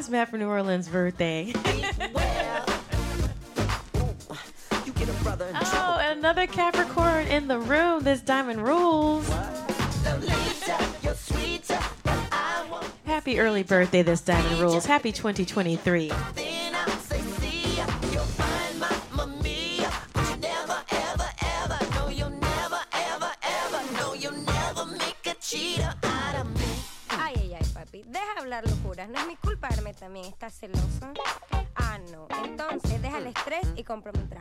is 0.01 0.09
Matt 0.09 0.31
for 0.31 0.39
New 0.39 0.49
Orleans' 0.49 0.89
birthday. 0.89 1.53
oh, 5.53 5.99
another 6.01 6.47
Capricorn 6.47 7.27
in 7.27 7.49
the 7.49 7.59
room. 7.59 8.03
This 8.03 8.23
diamond 8.23 8.63
rules. 8.63 9.29
Happy 13.05 13.39
early 13.39 13.63
birthday, 13.63 14.01
this 14.01 14.23
diamond 14.23 14.59
rules. 14.59 14.87
Happy 14.87 15.13
2023. 15.13 16.11
celosa? 30.51 31.13
Ah, 31.77 31.99
no. 32.13 32.29
Entonces, 32.45 33.01
deja 33.03 33.19
el 33.19 33.29
estrés 33.29 33.67
y 33.77 33.85
comprometerte. 33.85 34.40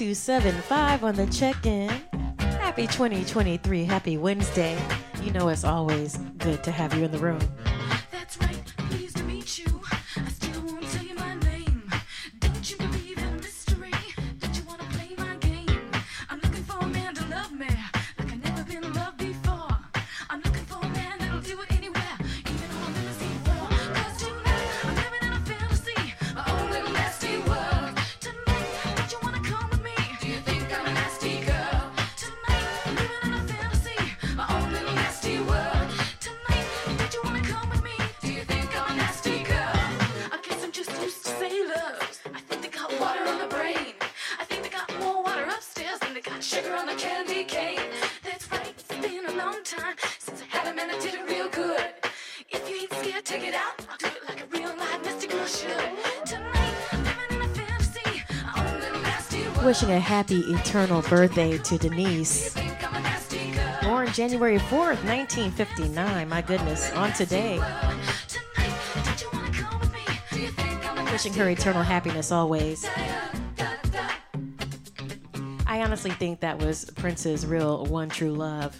275 0.00 1.04
on 1.04 1.14
the 1.14 1.26
check 1.26 1.66
in. 1.66 1.90
Happy 2.38 2.86
2023. 2.86 3.84
Happy 3.84 4.16
Wednesday. 4.16 4.82
You 5.22 5.30
know, 5.30 5.48
it's 5.48 5.62
always 5.62 6.16
good 6.38 6.64
to 6.64 6.70
have 6.70 6.94
you 6.94 7.04
in 7.04 7.10
the 7.10 7.18
room. 7.18 7.38
wishing 59.80 59.96
a 59.96 60.00
happy 60.00 60.40
eternal 60.40 61.00
birthday 61.02 61.56
to 61.56 61.78
Denise. 61.78 62.54
Born 63.82 64.12
January 64.12 64.58
4th, 64.58 65.02
1959. 65.06 66.28
My 66.28 66.42
goodness, 66.42 66.92
on 66.92 67.14
today. 67.14 67.58
Wishing 71.10 71.32
her 71.32 71.48
eternal 71.48 71.82
happiness 71.82 72.30
always. 72.30 72.86
I 75.66 75.80
honestly 75.82 76.10
think 76.10 76.40
that 76.40 76.58
was 76.58 76.84
Prince's 76.96 77.46
real 77.46 77.86
one 77.86 78.10
true 78.10 78.32
love. 78.32 78.78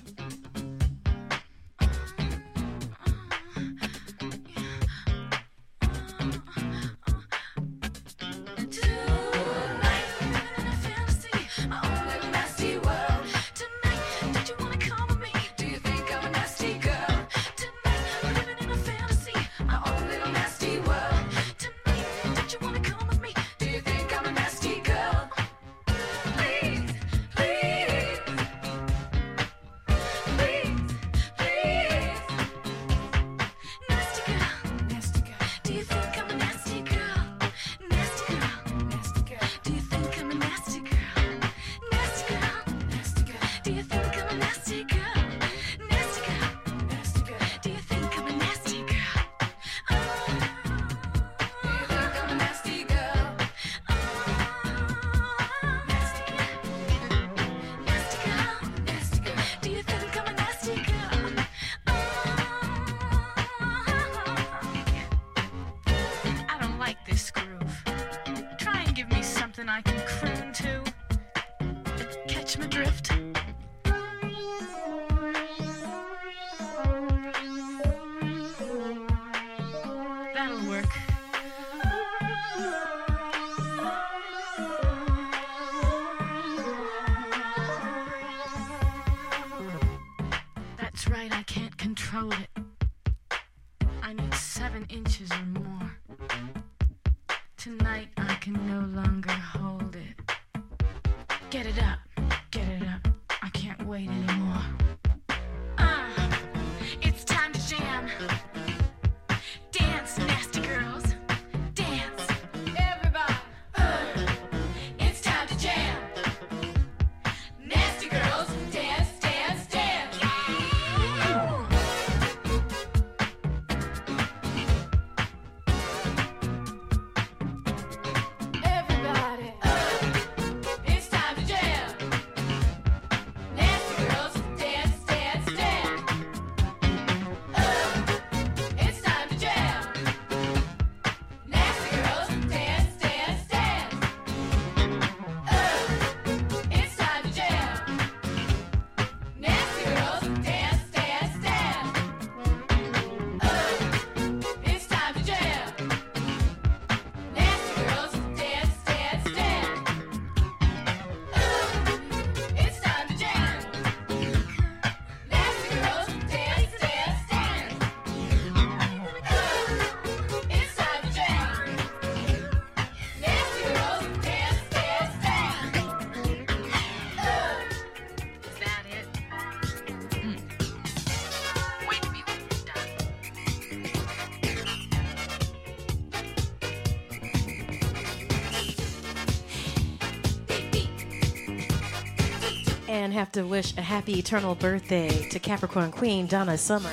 and 193.10 193.18
have 193.18 193.32
to 193.32 193.42
wish 193.42 193.76
a 193.76 193.80
happy 193.82 194.20
eternal 194.20 194.54
birthday 194.54 195.28
to 195.30 195.40
Capricorn 195.40 195.90
Queen 195.90 196.28
Donna 196.28 196.56
Summer. 196.56 196.92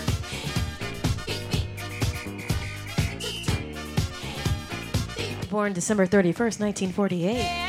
Born 5.52 5.74
December 5.74 6.08
31st, 6.08 6.60
1948. 6.60 7.67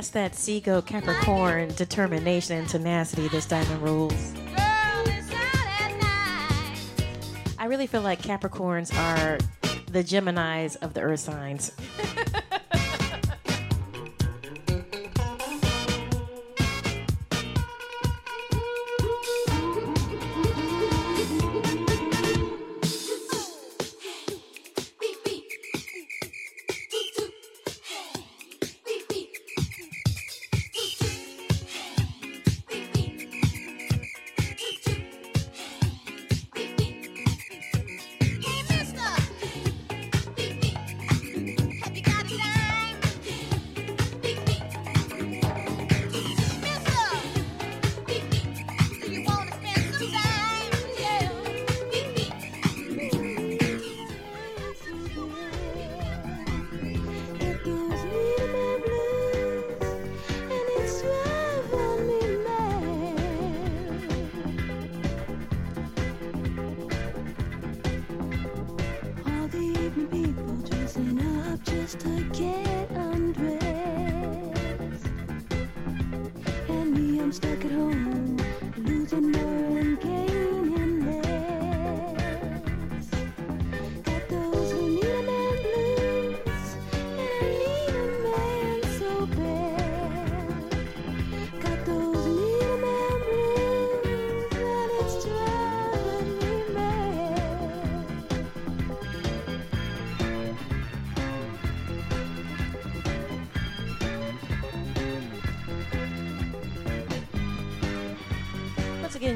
That's 0.00 0.08
that 0.12 0.32
Seago 0.32 0.80
Capricorn 0.80 1.74
determination 1.74 2.56
and 2.56 2.66
tenacity 2.66 3.28
this 3.28 3.44
diamond 3.44 3.82
rules. 3.82 4.32
I 7.58 7.66
really 7.66 7.86
feel 7.86 8.00
like 8.00 8.22
Capricorns 8.22 8.96
are 8.96 9.36
the 9.92 10.02
Geminis 10.02 10.76
of 10.80 10.94
the 10.94 11.02
earth 11.02 11.20
signs. 11.20 11.72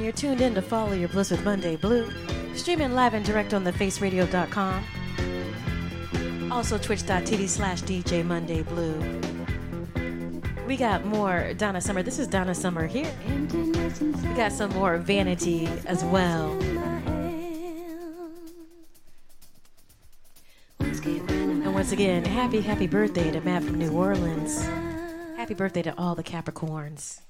You're 0.04 0.12
tuned 0.12 0.40
in 0.42 0.54
to 0.54 0.60
Follow 0.60 0.92
Your 0.92 1.08
Bliss 1.08 1.30
with 1.30 1.42
Monday 1.44 1.76
Blue. 1.76 2.12
Streaming 2.54 2.92
live 2.92 3.14
and 3.14 3.24
direct 3.24 3.54
on 3.54 3.64
thefaceradio.com. 3.64 4.84
Also 6.52 6.76
twitch.tv 6.76 7.48
slash 7.48 7.82
DJ 7.82 8.22
Monday 8.22 8.62
Blue. 8.62 9.00
We 10.66 10.76
got 10.76 11.06
more 11.06 11.54
Donna 11.54 11.80
Summer. 11.80 12.02
This 12.02 12.18
is 12.18 12.28
Donna 12.28 12.54
Summer 12.54 12.86
here. 12.86 13.10
We 13.50 14.34
got 14.34 14.52
some 14.52 14.70
more 14.74 14.98
Vanity 14.98 15.68
as 15.86 16.04
well. 16.04 16.50
And 20.80 21.72
once 21.72 21.92
again, 21.92 22.26
happy, 22.26 22.60
happy 22.60 22.86
birthday 22.86 23.30
to 23.30 23.40
Matt 23.40 23.64
from 23.64 23.78
New 23.78 23.90
Orleans. 23.90 24.66
Happy 25.36 25.54
birthday 25.54 25.80
to 25.82 25.98
all 25.98 26.14
the 26.14 26.22
Capricorns. 26.22 27.20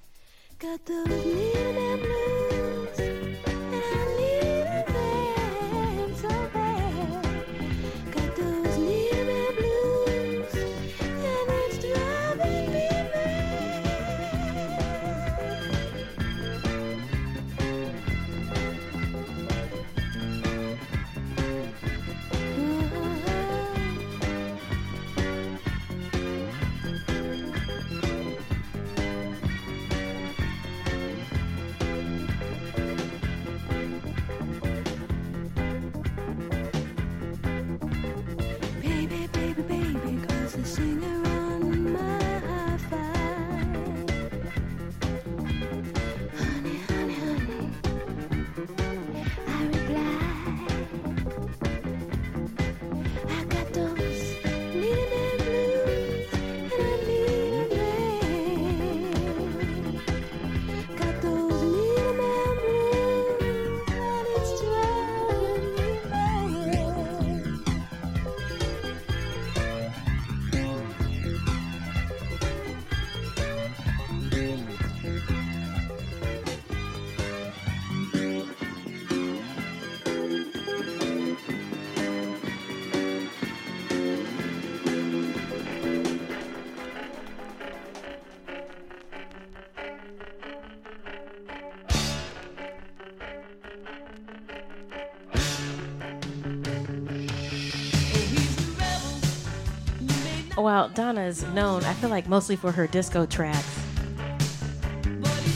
Well, 100.74 100.88
Donna's 100.88 101.44
known, 101.54 101.84
I 101.84 101.92
feel 101.92 102.10
like, 102.10 102.28
mostly 102.28 102.56
for 102.56 102.72
her 102.72 102.88
disco 102.88 103.26
tracks. 103.26 103.80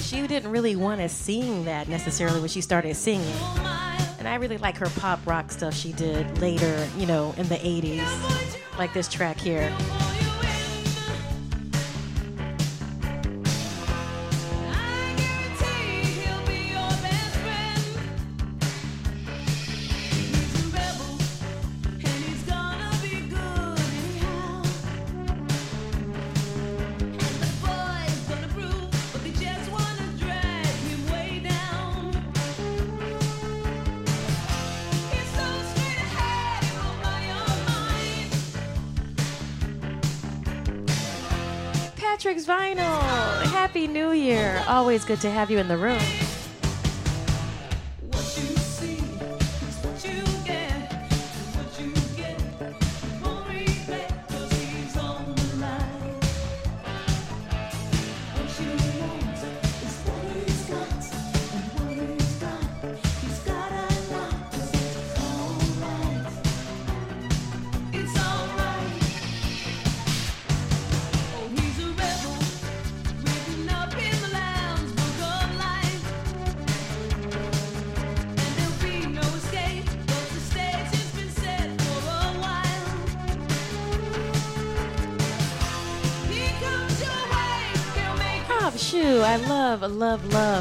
She 0.00 0.24
didn't 0.28 0.48
really 0.48 0.76
want 0.76 1.00
to 1.00 1.08
sing 1.08 1.64
that 1.64 1.88
necessarily 1.88 2.38
when 2.38 2.48
she 2.48 2.60
started 2.60 2.94
singing. 2.94 3.34
And 4.20 4.28
I 4.28 4.36
really 4.36 4.58
like 4.58 4.76
her 4.76 4.88
pop 5.00 5.18
rock 5.26 5.50
stuff 5.50 5.74
she 5.74 5.92
did 5.92 6.38
later, 6.38 6.88
you 6.96 7.06
know, 7.06 7.34
in 7.36 7.48
the 7.48 7.56
80s. 7.56 8.78
Like 8.78 8.94
this 8.94 9.08
track 9.08 9.40
here. 9.40 9.76
Always 44.68 45.06
good 45.06 45.22
to 45.22 45.30
have 45.30 45.50
you 45.50 45.58
in 45.58 45.66
the 45.66 45.78
room. 45.78 46.27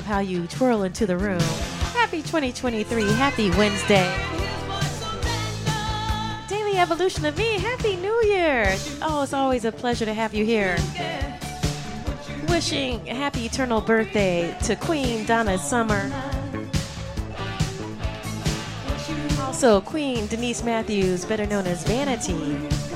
How 0.08 0.20
you 0.20 0.48
twirl 0.48 0.84
into 0.84 1.06
the 1.06 1.18
room. 1.18 1.42
Happy 1.92 2.22
2023. 2.22 3.12
Happy 3.12 3.52
Wednesday. 3.52 4.10
Daily 6.48 6.78
evolution 6.78 7.26
of 7.26 7.38
me. 7.38 7.60
Happy 7.60 7.98
New 7.98 8.24
Year. 8.24 8.74
Oh, 9.02 9.22
it's 9.24 9.34
always 9.34 9.66
a 9.66 9.72
pleasure 9.72 10.06
to 10.06 10.14
have 10.14 10.34
you 10.34 10.46
here. 10.46 10.78
Wishing 12.48 13.06
happy 13.06 13.46
eternal 13.48 13.82
birthday 13.82 14.58
to 14.64 14.78
Queen 14.78 15.26
Donna 15.26 15.58
Summer. 15.58 16.10
Also, 19.42 19.82
Queen 19.82 20.26
Denise 20.28 20.64
Matthews, 20.64 21.26
better 21.26 21.46
known 21.46 21.68
as 21.68 21.84
Vanity. 21.84 22.87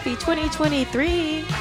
Happy 0.00 0.16
2023. 0.16 1.59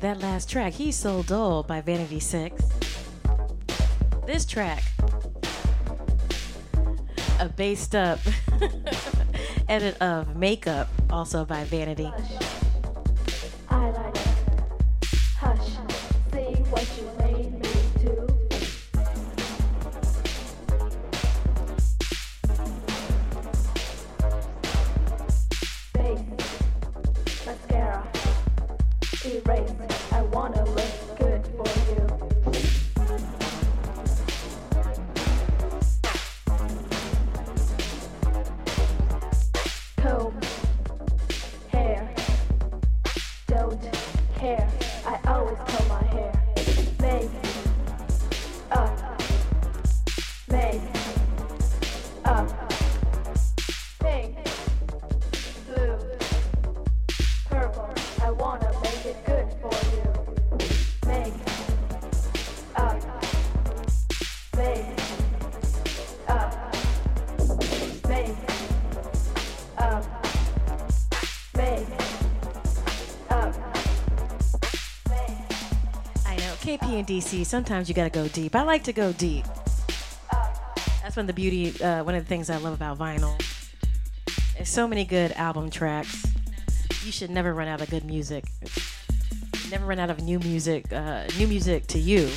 That 0.00 0.20
last 0.20 0.48
track, 0.48 0.72
He's 0.72 0.96
So 0.96 1.22
Dull 1.22 1.62
by 1.62 1.80
Vanity 1.80 2.20
Six. 2.20 2.62
This 4.26 4.44
track, 4.44 4.82
a 7.38 7.48
based 7.48 7.94
up 7.94 8.18
edit 9.68 10.00
of 10.00 10.36
Makeup, 10.36 10.88
also 11.10 11.44
by 11.44 11.64
Vanity. 11.64 12.10
And 77.00 77.08
DC, 77.08 77.46
sometimes 77.46 77.88
you 77.88 77.94
gotta 77.94 78.10
go 78.10 78.28
deep. 78.28 78.54
I 78.54 78.62
like 78.62 78.84
to 78.84 78.92
go 78.92 79.10
deep. 79.12 79.46
That's 81.02 81.16
one 81.16 81.22
of 81.22 81.26
the 81.28 81.32
beauty, 81.32 81.82
uh, 81.82 82.04
one 82.04 82.14
of 82.14 82.22
the 82.22 82.28
things 82.28 82.50
I 82.50 82.58
love 82.58 82.74
about 82.74 82.98
vinyl. 82.98 83.40
There's 84.54 84.68
so 84.68 84.86
many 84.86 85.06
good 85.06 85.32
album 85.32 85.70
tracks. 85.70 86.26
You 87.02 87.10
should 87.10 87.30
never 87.30 87.54
run 87.54 87.68
out 87.68 87.80
of 87.80 87.88
good 87.88 88.04
music. 88.04 88.44
Never 89.70 89.86
run 89.86 89.98
out 89.98 90.10
of 90.10 90.22
new 90.22 90.38
music, 90.40 90.92
uh, 90.92 91.24
new 91.38 91.46
music 91.46 91.86
to 91.86 91.98
you. 91.98 92.28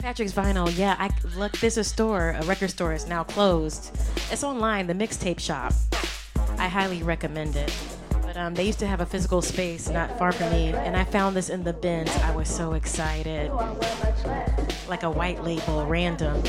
Patrick's 0.00 0.32
Vinyl, 0.32 0.70
yeah, 0.76 0.94
I 0.98 1.10
look, 1.36 1.52
there's 1.58 1.78
a 1.78 1.84
store, 1.84 2.36
a 2.38 2.44
record 2.44 2.70
store 2.70 2.92
is 2.92 3.08
now 3.08 3.24
closed. 3.24 3.96
It's 4.30 4.44
online, 4.44 4.86
the 4.86 4.94
mixtape 4.94 5.40
shop. 5.40 5.72
I 6.58 6.68
highly 6.68 7.02
recommend 7.02 7.56
it. 7.56 7.72
But 8.34 8.40
um, 8.40 8.54
they 8.54 8.64
used 8.64 8.80
to 8.80 8.86
have 8.88 9.00
a 9.00 9.06
physical 9.06 9.42
space 9.42 9.88
not 9.88 10.18
far 10.18 10.32
from 10.32 10.50
me, 10.50 10.72
and 10.72 10.96
I 10.96 11.04
found 11.04 11.36
this 11.36 11.48
in 11.48 11.62
the 11.62 11.72
bins. 11.72 12.10
I 12.16 12.34
was 12.34 12.48
so 12.48 12.72
excited. 12.72 13.52
Like 14.88 15.04
a 15.04 15.10
white 15.10 15.44
label, 15.44 15.86
random. 15.86 16.42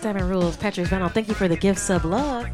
This 0.00 0.22
rules, 0.22 0.56
Patrick's 0.56 0.88
Vinyl. 0.88 1.12
Thank 1.12 1.28
you 1.28 1.34
for 1.34 1.46
the 1.46 1.56
gift 1.56 1.78
sub 1.78 2.06
love. 2.06 2.48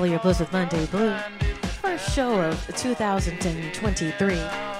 Follow 0.00 0.12
Your 0.12 0.20
Bliss 0.20 0.40
with 0.40 0.50
Monday 0.50 0.86
Blue. 0.86 1.14
First 1.82 2.14
show 2.14 2.40
of 2.40 2.66
2023. 2.74 4.34
Laughing 4.34 4.70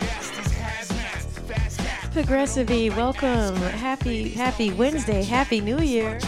gas, 0.00 0.30
these 0.30 0.54
hazmats, 0.54 1.38
fast 1.46 1.80
cats, 1.80 2.08
Progressive 2.14 2.70
E, 2.70 2.88
welcome. 2.88 3.56
Happy, 3.56 4.30
happy 4.30 4.72
Wednesday. 4.72 5.22
Happy 5.22 5.60
New 5.60 5.80
Year. 5.80 6.18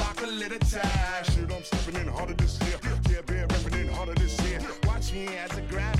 Watch 4.84 5.12
me 5.14 5.28
as 5.28 5.50
I 5.50 5.60
gravitate. 5.70 5.99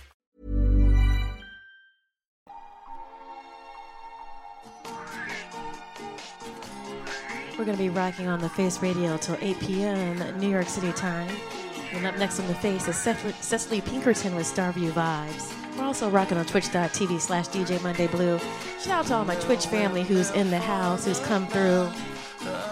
We're 7.57 7.65
going 7.65 7.77
to 7.77 7.83
be 7.83 7.89
rocking 7.89 8.27
on 8.27 8.39
the 8.39 8.49
Face 8.49 8.81
Radio 8.81 9.17
till 9.17 9.37
8 9.39 9.59
p.m. 9.59 10.39
New 10.39 10.49
York 10.49 10.67
City 10.67 10.91
time. 10.93 11.29
And 11.93 12.07
up 12.07 12.17
next 12.17 12.39
on 12.39 12.47
the 12.47 12.55
Face 12.55 12.87
is 12.87 12.95
Cecily, 12.95 13.81
Pinkerton 13.81 14.33
with 14.33 14.47
Starview 14.47 14.89
Vibes. 14.91 15.53
We're 15.77 15.83
also 15.83 16.09
rocking 16.09 16.39
on 16.39 16.45
twitch.tv 16.45 17.19
slash 17.19 17.49
DJ 17.49 17.81
Monday 17.83 18.07
Blue. 18.07 18.39
Shout 18.79 18.89
out 18.91 19.05
to 19.07 19.13
all 19.15 19.25
my 19.25 19.35
Twitch 19.35 19.67
family 19.67 20.01
who's 20.03 20.31
in 20.31 20.49
the 20.49 20.57
house, 20.57 21.05
who's 21.05 21.19
come 21.19 21.45
through. 21.47 21.85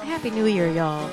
Happy 0.06 0.32
New 0.32 0.46
Year, 0.48 0.70
y'all. 0.72 1.10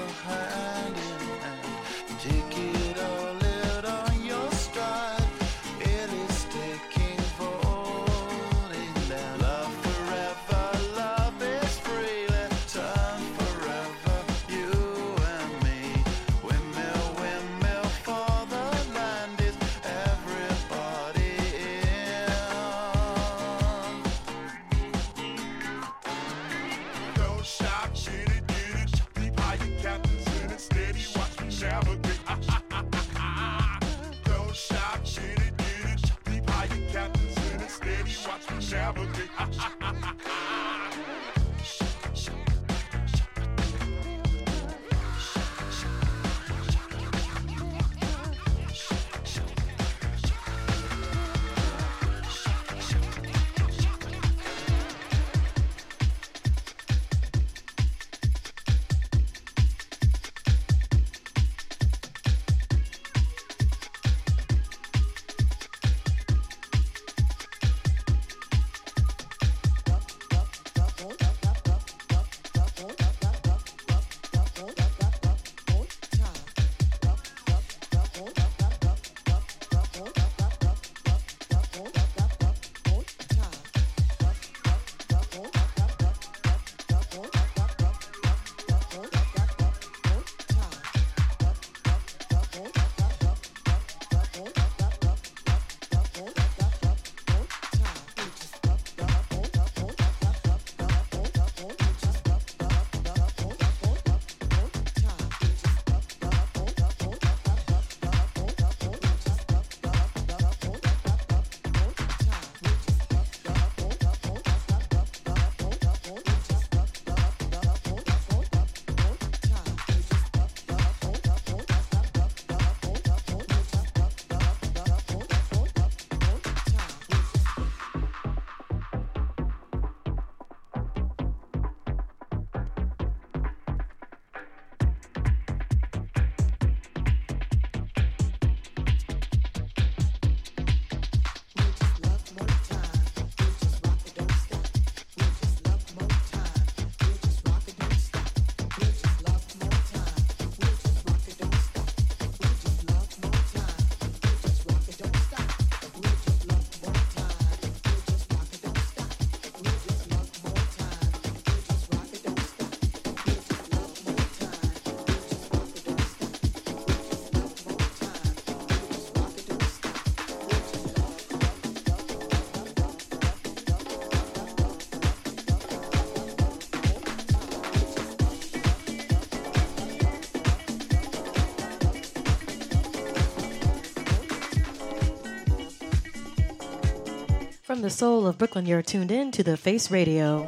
From 187.77 187.83
the 187.83 187.91
soul 187.91 188.27
of 188.27 188.39
Brooklyn, 188.39 188.65
you're 188.65 188.81
tuned 188.81 189.11
in 189.11 189.31
to 189.33 189.43
the 189.43 189.55
Face 189.55 189.91
Radio. 189.91 190.47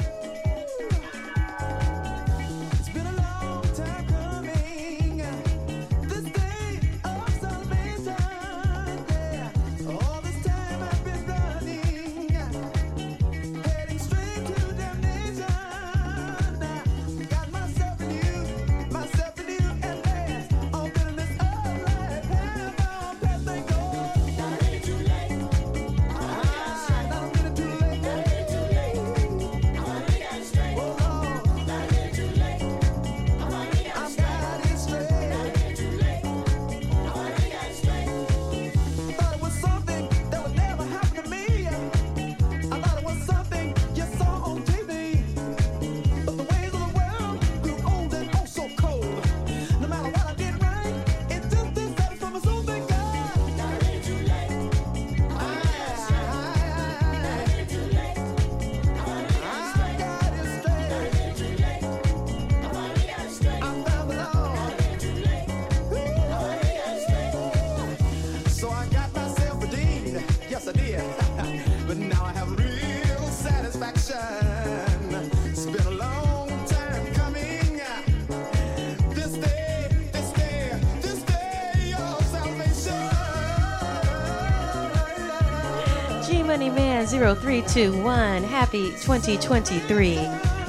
0321, 87.63 88.45
happy 88.45 88.91
2023. 88.91 90.19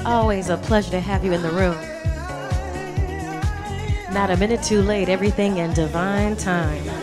Always 0.04 0.48
a 0.48 0.56
pleasure 0.56 0.90
to 0.90 1.00
have 1.00 1.24
you 1.24 1.32
in 1.32 1.40
the 1.40 1.50
room. 1.50 1.76
Not 4.12 4.30
a 4.30 4.36
minute 4.36 4.62
too 4.62 4.82
late, 4.82 5.08
everything 5.08 5.58
in 5.58 5.72
divine 5.72 6.36
time. 6.36 6.99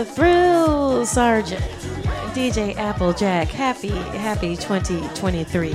The 0.00 0.06
Thrill 0.06 1.04
Sergeant, 1.04 1.60
DJ 2.32 2.74
Applejack. 2.76 3.48
Happy, 3.48 3.90
happy 3.90 4.56
2023. 4.56 5.74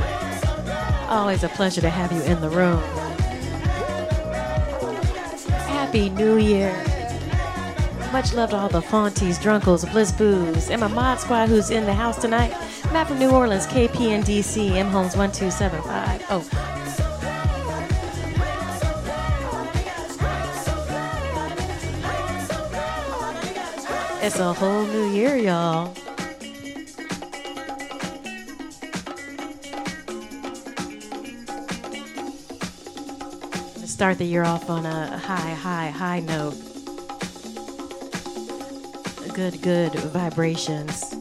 Always 1.09 1.43
a 1.43 1.49
pleasure 1.49 1.81
to 1.81 1.91
have 1.91 2.11
you 2.11 2.23
in 2.23 2.41
the 2.41 2.49
room. 2.49 2.81
Happy 5.67 6.09
New 6.09 6.37
Year. 6.37 6.73
Much 8.11 8.33
love 8.33 8.49
to 8.49 8.55
all 8.55 8.67
the 8.67 8.81
Fonties, 8.81 9.37
Drunkles, 9.37 9.85
Bliss 9.91 10.11
Boos, 10.11 10.71
and 10.71 10.81
my 10.81 10.87
mod 10.87 11.19
squad 11.19 11.47
who's 11.47 11.69
in 11.69 11.85
the 11.85 11.93
house 11.93 12.19
tonight. 12.19 12.49
Matt 12.91 13.07
from 13.07 13.19
New 13.19 13.29
Orleans, 13.29 13.67
KPNDC, 13.67 14.71
M 14.71 14.87
Homes 14.87 15.15
1275. 15.15 16.04
It's 24.25 24.39
a 24.39 24.53
whole 24.53 24.83
new 24.87 25.11
year, 25.11 25.37
y'all. 25.37 25.93
Start 33.85 34.17
the 34.17 34.25
year 34.25 34.43
off 34.43 34.67
on 34.67 34.87
a 34.87 35.15
high, 35.19 35.53
high, 35.53 35.89
high 35.91 36.21
note. 36.21 36.55
Good, 39.35 39.61
good 39.61 39.93
vibrations. 39.93 41.13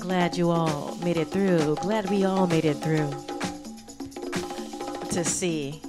Glad 0.00 0.38
you 0.38 0.50
all 0.50 0.87
made 1.08 1.16
it 1.16 1.28
through. 1.28 1.74
Glad 1.76 2.10
we 2.10 2.26
all 2.26 2.46
made 2.46 2.66
it 2.66 2.74
through 2.74 3.08
to 5.10 5.24
see 5.24 5.80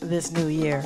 this 0.00 0.30
new 0.30 0.46
year. 0.46 0.84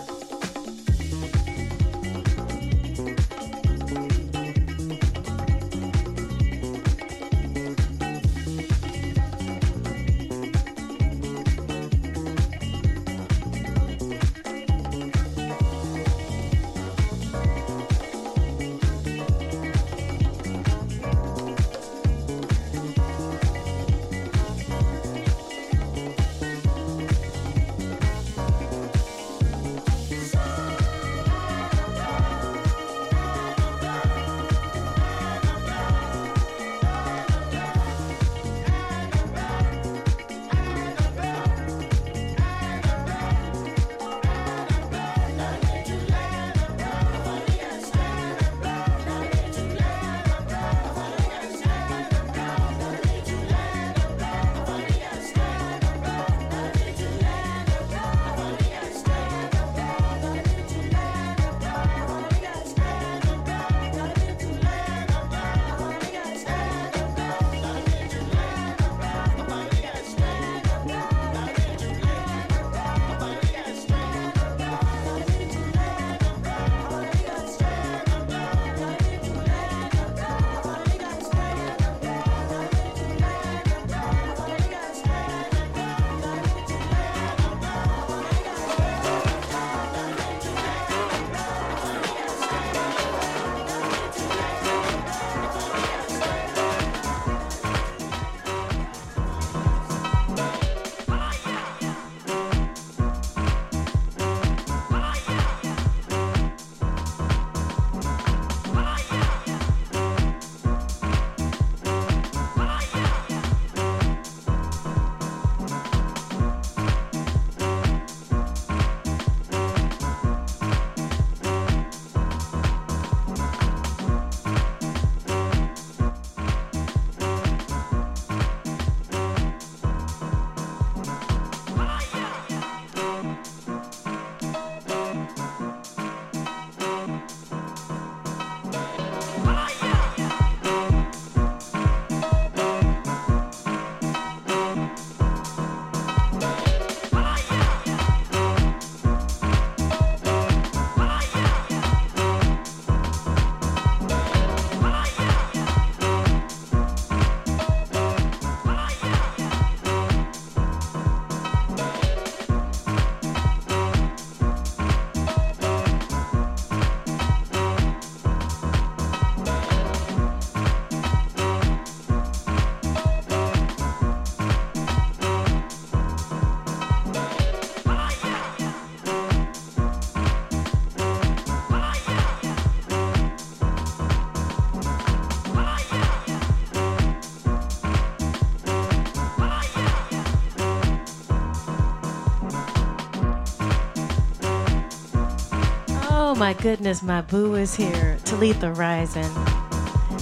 My 196.37 196.53
goodness, 196.53 197.03
my 197.03 197.23
boo 197.23 197.55
is 197.55 197.75
here. 197.75 198.19
Talitha 198.25 198.73
Rising. 198.73 199.23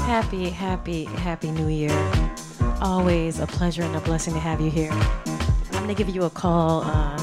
Happy, 0.04 0.48
happy, 0.48 1.04
happy 1.04 1.50
new 1.50 1.66
year. 1.66 1.90
Always 2.80 3.40
a 3.40 3.46
pleasure 3.46 3.82
and 3.82 3.96
a 3.96 4.00
blessing 4.00 4.34
to 4.34 4.40
have 4.40 4.60
you 4.60 4.70
here. 4.70 4.92
I'm 4.92 5.72
going 5.72 5.88
to 5.88 5.94
give 5.94 6.14
you 6.14 6.24
a 6.24 6.30
call 6.30 6.82
uh, 6.84 7.16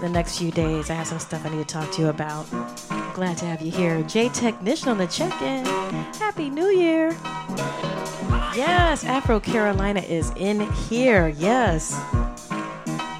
the 0.00 0.08
next 0.08 0.38
few 0.38 0.52
days. 0.52 0.88
I 0.88 0.94
have 0.94 1.08
some 1.08 1.18
stuff 1.18 1.44
I 1.44 1.48
need 1.48 1.66
to 1.66 1.74
talk 1.74 1.90
to 1.92 2.02
you 2.02 2.08
about. 2.08 2.46
Glad 3.14 3.38
to 3.38 3.44
have 3.44 3.60
you 3.60 3.72
here. 3.72 4.02
J 4.02 4.28
Technician 4.28 4.88
on 4.88 4.98
the 4.98 5.08
check 5.08 5.42
in. 5.42 5.64
Happy 6.14 6.48
New 6.48 6.68
Year. 6.68 7.08
Yes, 8.54 9.04
Afro 9.04 9.40
Carolina 9.40 10.00
is 10.00 10.32
in 10.36 10.60
here. 10.72 11.28
Yes. 11.28 12.00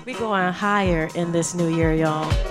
We 0.05 0.15
going 0.15 0.53
higher 0.53 1.09
in 1.17 1.33
this 1.33 1.55
new 1.55 1.75
year, 1.75 1.93
y'all. 1.93 2.48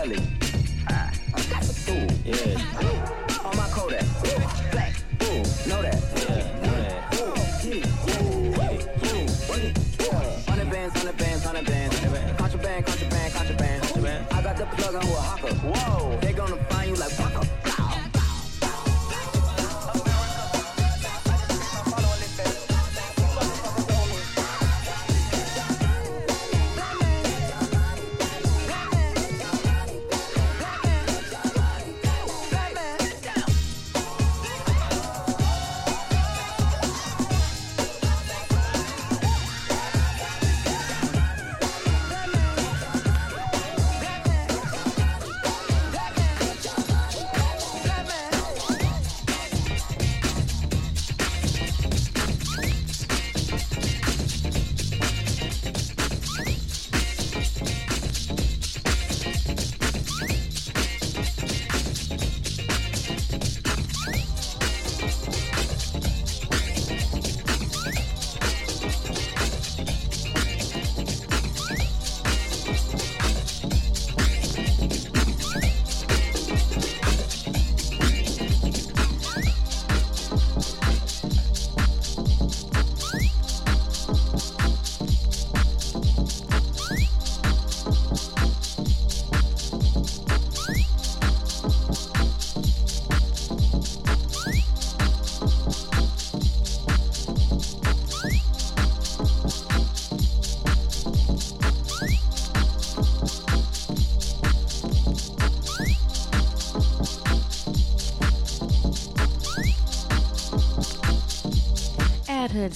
It's 0.00 0.22
ah. 0.88 1.10
a 1.34 1.40
selling. 1.40 2.08
Ooh, 2.08 2.30
yeah. 2.30 2.97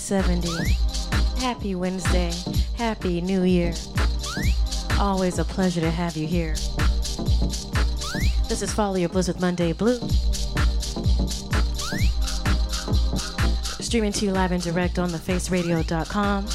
70. 0.03 0.49
Happy 1.39 1.77
Wednesday. 1.77 2.33
Happy 2.77 3.21
New 3.21 3.45
Year. 3.45 3.73
Always 4.99 5.39
a 5.39 5.45
pleasure 5.45 5.81
to 5.81 5.93
have 5.93 6.17
you 6.17 6.27
here. 6.27 6.55
This 8.49 8.63
is 8.63 8.73
Follow 8.73 8.97
Your 8.97 9.11
with 9.11 9.41
Monday 9.41 9.73
Blue. 9.73 10.01
Streaming 13.81 14.11
to 14.13 14.27
you 14.27 14.33
live 14.33 14.51
and 14.51 14.61
direct 14.63 14.99
on 14.99 15.09
thefaceradio.com. 15.11 16.47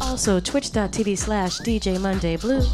Also, 0.00 0.38
twitch.tv 0.38 1.18
slash 1.18 1.58
DJ 1.58 2.00
Monday 2.00 2.36
Blue. 2.36 2.62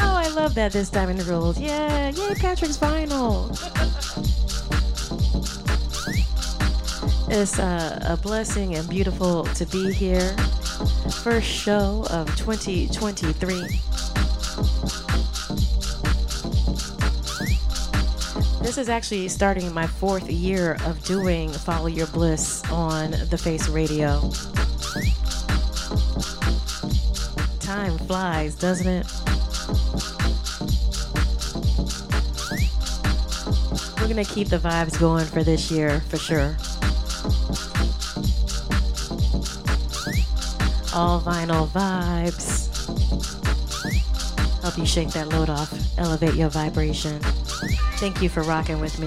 Oh, 0.00 0.14
I 0.14 0.28
love 0.28 0.54
that 0.54 0.72
this 0.72 0.90
diamond 0.90 1.22
ruled. 1.26 1.58
Yeah, 1.58 2.10
yay, 2.10 2.34
Patrick's 2.34 2.78
vinyl. 2.78 3.48
It's 7.30 7.58
uh, 7.58 8.02
a 8.08 8.16
blessing 8.16 8.76
and 8.76 8.88
beautiful 8.88 9.44
to 9.44 9.66
be 9.66 9.92
here. 9.92 10.34
First 11.22 11.46
show 11.46 12.06
of 12.10 12.34
2023. 12.36 13.54
This 18.62 18.78
is 18.78 18.88
actually 18.88 19.28
starting 19.28 19.72
my 19.74 19.86
fourth 19.86 20.30
year 20.30 20.78
of 20.86 21.04
doing 21.04 21.50
Follow 21.50 21.88
Your 21.88 22.06
Bliss 22.06 22.64
on 22.70 23.10
the 23.10 23.36
Face 23.36 23.68
Radio. 23.68 24.20
Time 27.60 27.98
flies, 28.06 28.54
doesn't 28.54 28.86
it? 28.86 29.06
We're 34.00 34.08
gonna 34.08 34.24
keep 34.24 34.48
the 34.48 34.58
vibes 34.58 34.98
going 34.98 35.26
for 35.26 35.44
this 35.44 35.70
year 35.70 36.00
for 36.08 36.16
sure. 36.16 36.56
All 40.98 41.20
vinyl 41.20 41.68
vibes. 41.68 42.66
Help 44.62 44.76
you 44.76 44.84
shake 44.84 45.10
that 45.10 45.28
load 45.28 45.48
off, 45.48 45.72
elevate 45.96 46.34
your 46.34 46.48
vibration. 46.48 47.20
Thank 48.00 48.20
you 48.20 48.28
for 48.28 48.42
rocking 48.42 48.80
with 48.80 48.98
me. 48.98 49.06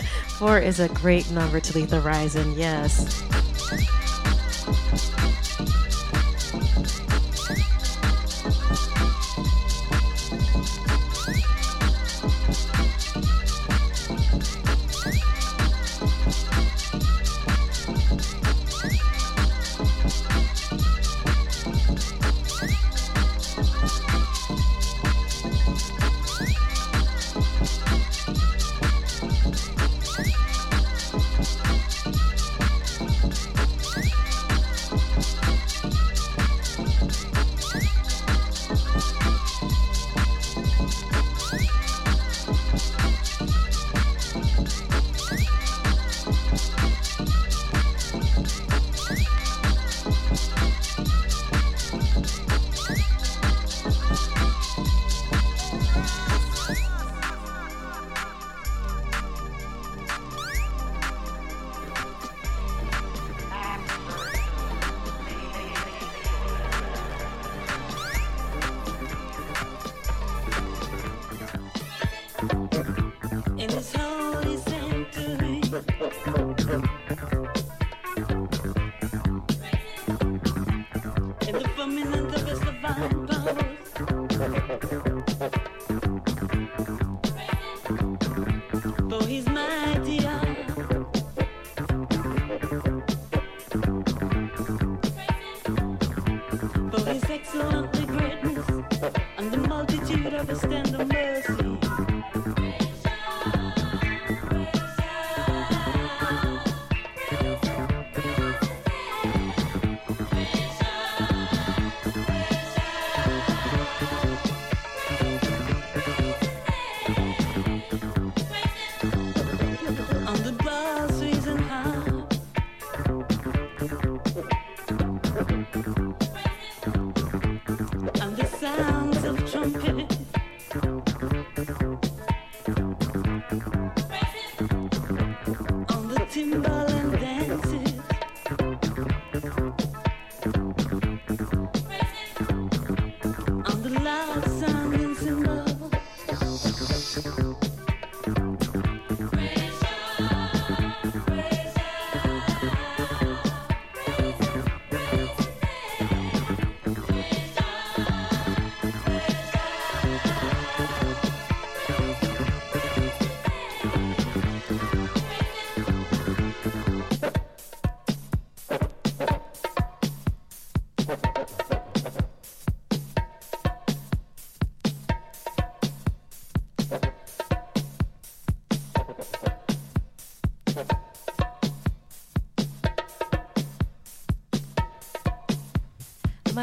Four 0.38 0.58
is 0.58 0.80
a 0.80 0.88
great 0.88 1.30
number 1.30 1.60
to 1.60 1.78
lead 1.78 1.90
the 1.90 2.00
horizon, 2.00 2.54
yes. 2.56 3.22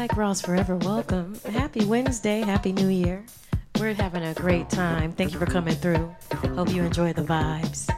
Mike 0.00 0.16
Ross, 0.16 0.40
forever 0.40 0.76
welcome. 0.76 1.38
Happy 1.44 1.84
Wednesday, 1.84 2.40
Happy 2.40 2.72
New 2.72 2.88
Year. 2.88 3.22
We're 3.78 3.92
having 3.92 4.22
a 4.22 4.32
great 4.32 4.70
time. 4.70 5.12
Thank 5.12 5.34
you 5.34 5.38
for 5.38 5.44
coming 5.44 5.74
through. 5.74 6.16
Hope 6.54 6.72
you 6.72 6.82
enjoy 6.82 7.12
the 7.12 7.20
vibes. 7.20 7.89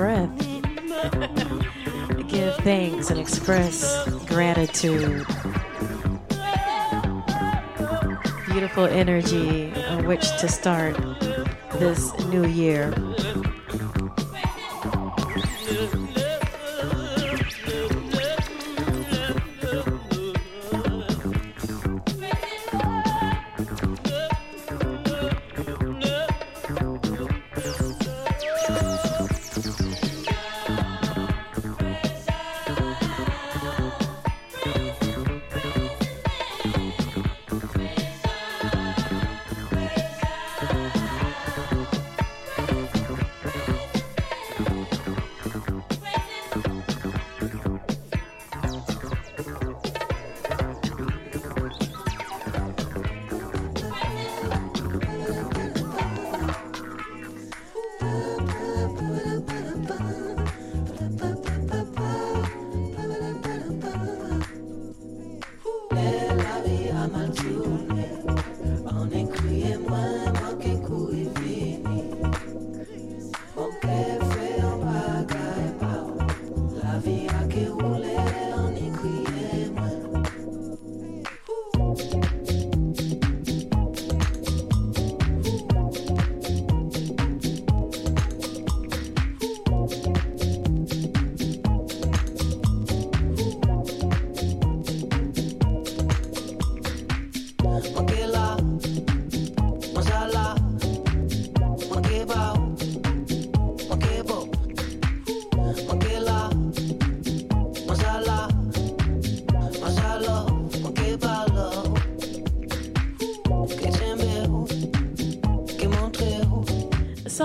breath. 0.00 0.38
Give 2.26 2.54
thanks 2.64 3.10
and 3.10 3.20
express 3.20 4.08
gratitude. 4.24 5.26
Beautiful 8.46 8.86
energy 8.86 9.70
on 9.88 10.06
which 10.06 10.22
to 10.38 10.48
start 10.48 10.96
this 11.74 12.18
new 12.28 12.46
year. 12.46 12.94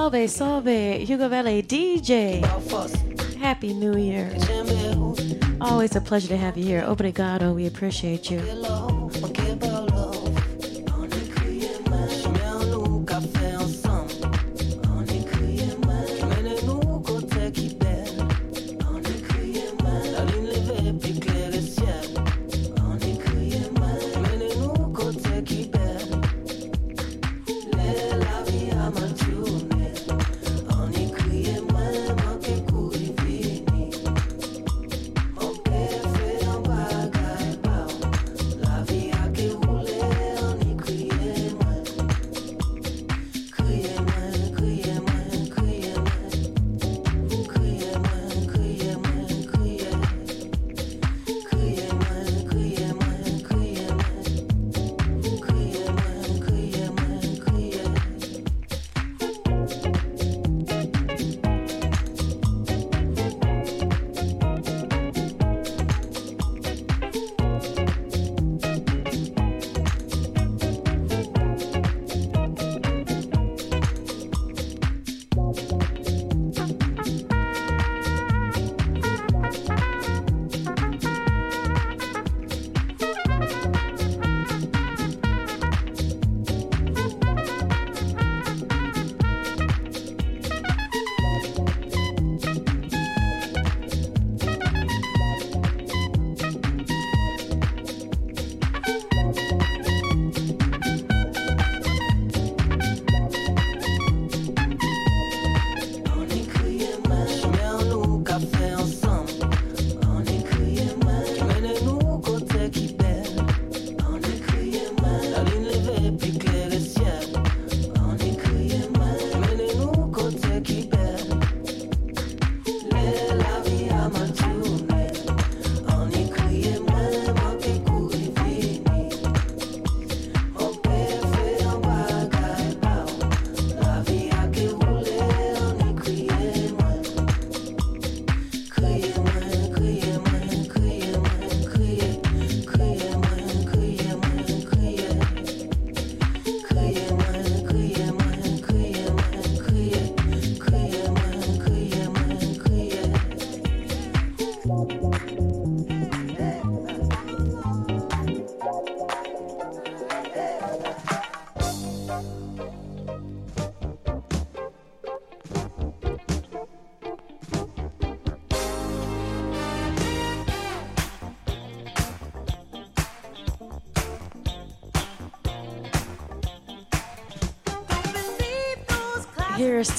Salve, 0.06 0.30
salve, 0.30 1.04
Hugo 1.04 1.28
Valley 1.28 1.64
DJ. 1.64 2.46
Happy 3.40 3.74
New 3.74 3.98
Year. 3.98 4.32
Always 5.60 5.96
a 5.96 6.02
pleasure 6.02 6.28
to 6.28 6.38
have 6.38 6.56
you 6.56 6.64
here. 6.64 6.84
Obrigado, 6.84 7.56
we 7.56 7.66
appreciate 7.66 8.30
you. 8.30 8.40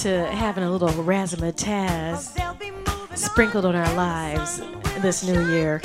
to 0.03 0.27
having 0.27 0.65
a 0.65 0.71
little 0.71 0.89
razzmatazz 0.89 2.37
sprinkled 3.17 3.65
on 3.65 3.75
our 3.75 3.95
lives 3.95 4.61
this 5.01 5.25
new 5.25 5.49
year. 5.49 5.81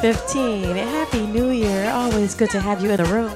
2015. 0.00 0.76
Happy 0.76 1.26
New 1.26 1.50
Year. 1.50 1.90
Always 1.90 2.34
good 2.36 2.50
to 2.50 2.60
have 2.60 2.82
you 2.82 2.90
in 2.90 2.98
the 2.98 3.04
room. 3.06 3.32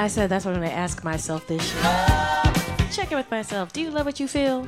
I 0.00 0.08
said 0.08 0.30
that's 0.30 0.46
what 0.46 0.54
I'm 0.54 0.62
to 0.62 0.72
ask 0.72 1.04
myself 1.04 1.46
this 1.46 1.74
year. 1.74 1.82
Check 2.90 3.12
in 3.12 3.18
with 3.18 3.30
myself. 3.30 3.70
Do 3.70 3.82
you 3.82 3.90
love 3.90 4.06
what 4.06 4.18
you 4.18 4.26
feel? 4.26 4.66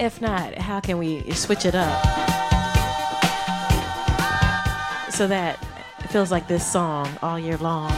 If 0.00 0.18
not, 0.18 0.56
how 0.56 0.80
can 0.80 0.96
we 0.96 1.30
switch 1.32 1.66
it 1.66 1.74
up 1.74 2.02
so 5.12 5.26
that 5.26 5.58
it 5.98 6.08
feels 6.08 6.30
like 6.30 6.48
this 6.48 6.66
song 6.66 7.10
all 7.20 7.38
year 7.38 7.58
long? 7.58 7.92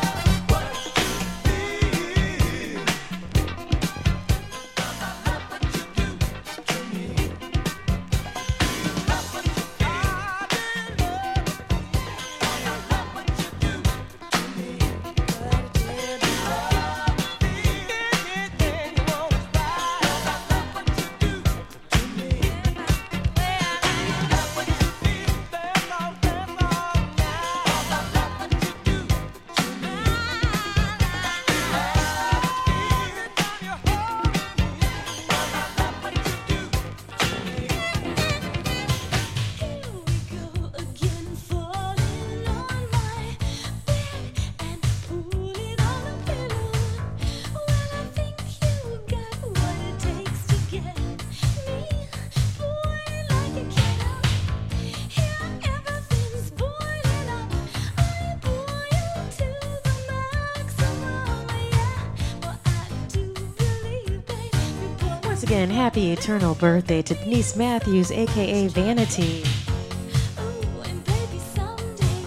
Birthday 66.38 67.02
to 67.02 67.14
Denise 67.14 67.56
Matthews, 67.56 68.12
aka 68.12 68.68
Vanity. 68.68 69.42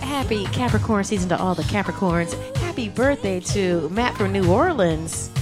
Happy 0.01 0.43
Capricorn 0.45 1.05
season 1.05 1.30
to 1.30 1.38
all 1.39 1.55
the 1.55 1.63
Capricorns. 1.63 2.34
Happy 2.57 2.89
birthday 2.89 3.39
to 3.39 3.88
Matt 3.89 4.17
from 4.17 4.34
New 4.34 4.51
Orleans. 4.51 5.32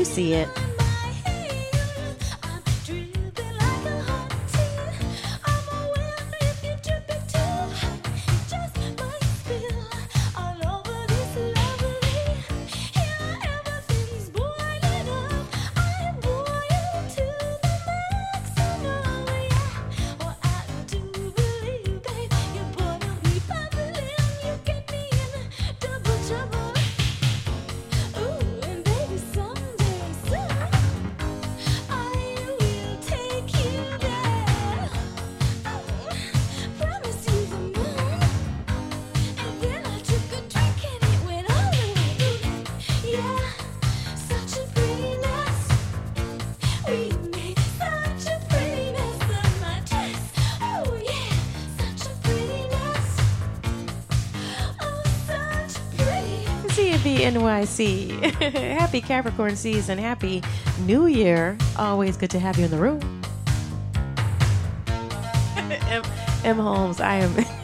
You 0.00 0.06
see 0.06 0.32
it. 0.32 0.69
CNB 57.60 57.66
see. 57.66 58.08
Happy 58.74 59.00
Capricorn 59.00 59.56
season. 59.56 59.98
Happy 59.98 60.42
New 60.86 61.06
Year. 61.06 61.56
Always 61.78 62.16
good 62.16 62.30
to 62.30 62.38
have 62.38 62.58
you 62.58 62.64
in 62.64 62.70
the 62.70 62.78
room. 62.78 63.00
M, 65.88 66.02
M. 66.44 66.56
Holmes, 66.56 67.00
I 67.00 67.16
am. 67.16 67.59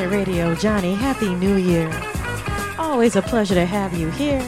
Radio. 0.00 0.54
Johnny, 0.54 0.94
Happy 0.94 1.34
New 1.34 1.56
Year. 1.56 1.90
Always 2.78 3.14
a 3.14 3.20
pleasure 3.20 3.54
to 3.54 3.66
have 3.66 3.92
you 3.92 4.08
here. 4.12 4.40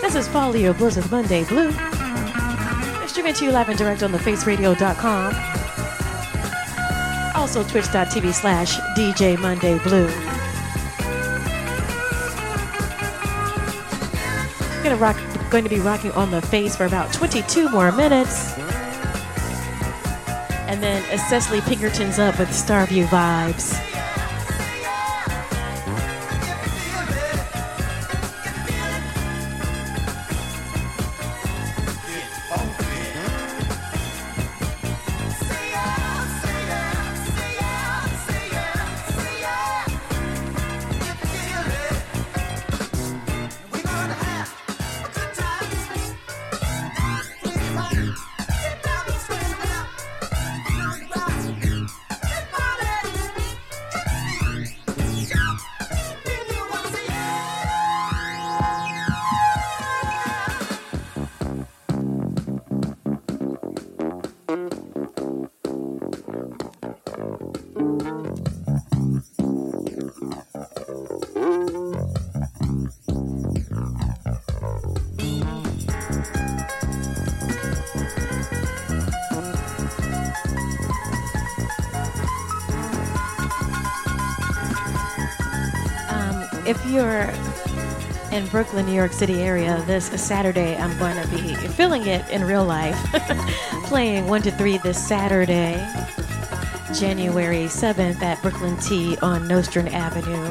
This 0.00 0.14
is 0.14 0.26
Follow 0.26 0.54
Your 0.54 0.72
with 0.72 1.10
Monday 1.10 1.44
Blue. 1.44 1.70
Streaming 3.06 3.34
to 3.34 3.44
you 3.44 3.50
live 3.52 3.68
and 3.68 3.76
direct 3.76 4.02
on 4.02 4.10
thefaceradio.com. 4.10 5.34
Also 7.36 7.62
twitch.tv 7.62 8.32
slash 8.32 8.76
DJ 8.96 9.38
Monday 9.38 9.78
Blue. 9.80 10.08
Gonna 14.82 14.96
rock, 14.96 15.50
going 15.50 15.64
to 15.64 15.70
be 15.70 15.80
rocking 15.80 16.12
on 16.12 16.30
the 16.30 16.40
face 16.40 16.74
for 16.74 16.86
about 16.86 17.12
22 17.12 17.68
more 17.68 17.92
minutes. 17.92 18.54
Cecily 21.18 21.60
Pinkerton's 21.60 22.18
up 22.18 22.38
with 22.38 22.48
Starview 22.48 23.06
vibes. 23.06 23.77
Brooklyn, 88.50 88.86
New 88.86 88.94
York 88.94 89.12
City 89.12 89.42
area, 89.42 89.82
this 89.86 90.06
Saturday 90.06 90.76
I'm 90.76 90.96
going 90.98 91.20
to 91.22 91.28
be 91.28 91.54
feeling 91.54 92.06
it 92.06 92.28
in 92.30 92.44
real 92.44 92.64
life, 92.64 92.96
playing 93.84 94.26
1 94.26 94.42
to 94.42 94.50
3 94.50 94.78
this 94.78 95.06
Saturday, 95.06 95.74
January 96.98 97.64
7th 97.64 98.22
at 98.22 98.40
Brooklyn 98.40 98.76
Tea 98.78 99.16
on 99.18 99.46
Nostrand 99.46 99.90
Avenue. 99.90 100.48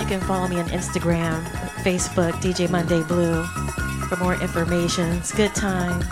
You 0.00 0.06
can 0.06 0.20
follow 0.20 0.48
me 0.48 0.58
on 0.60 0.66
Instagram, 0.68 1.42
Facebook, 1.82 2.32
DJ 2.34 2.70
Monday 2.70 3.02
Blue 3.02 3.44
for 4.08 4.16
more 4.16 4.34
information. 4.34 5.12
It's 5.16 5.32
good 5.32 5.54
time. 5.54 6.02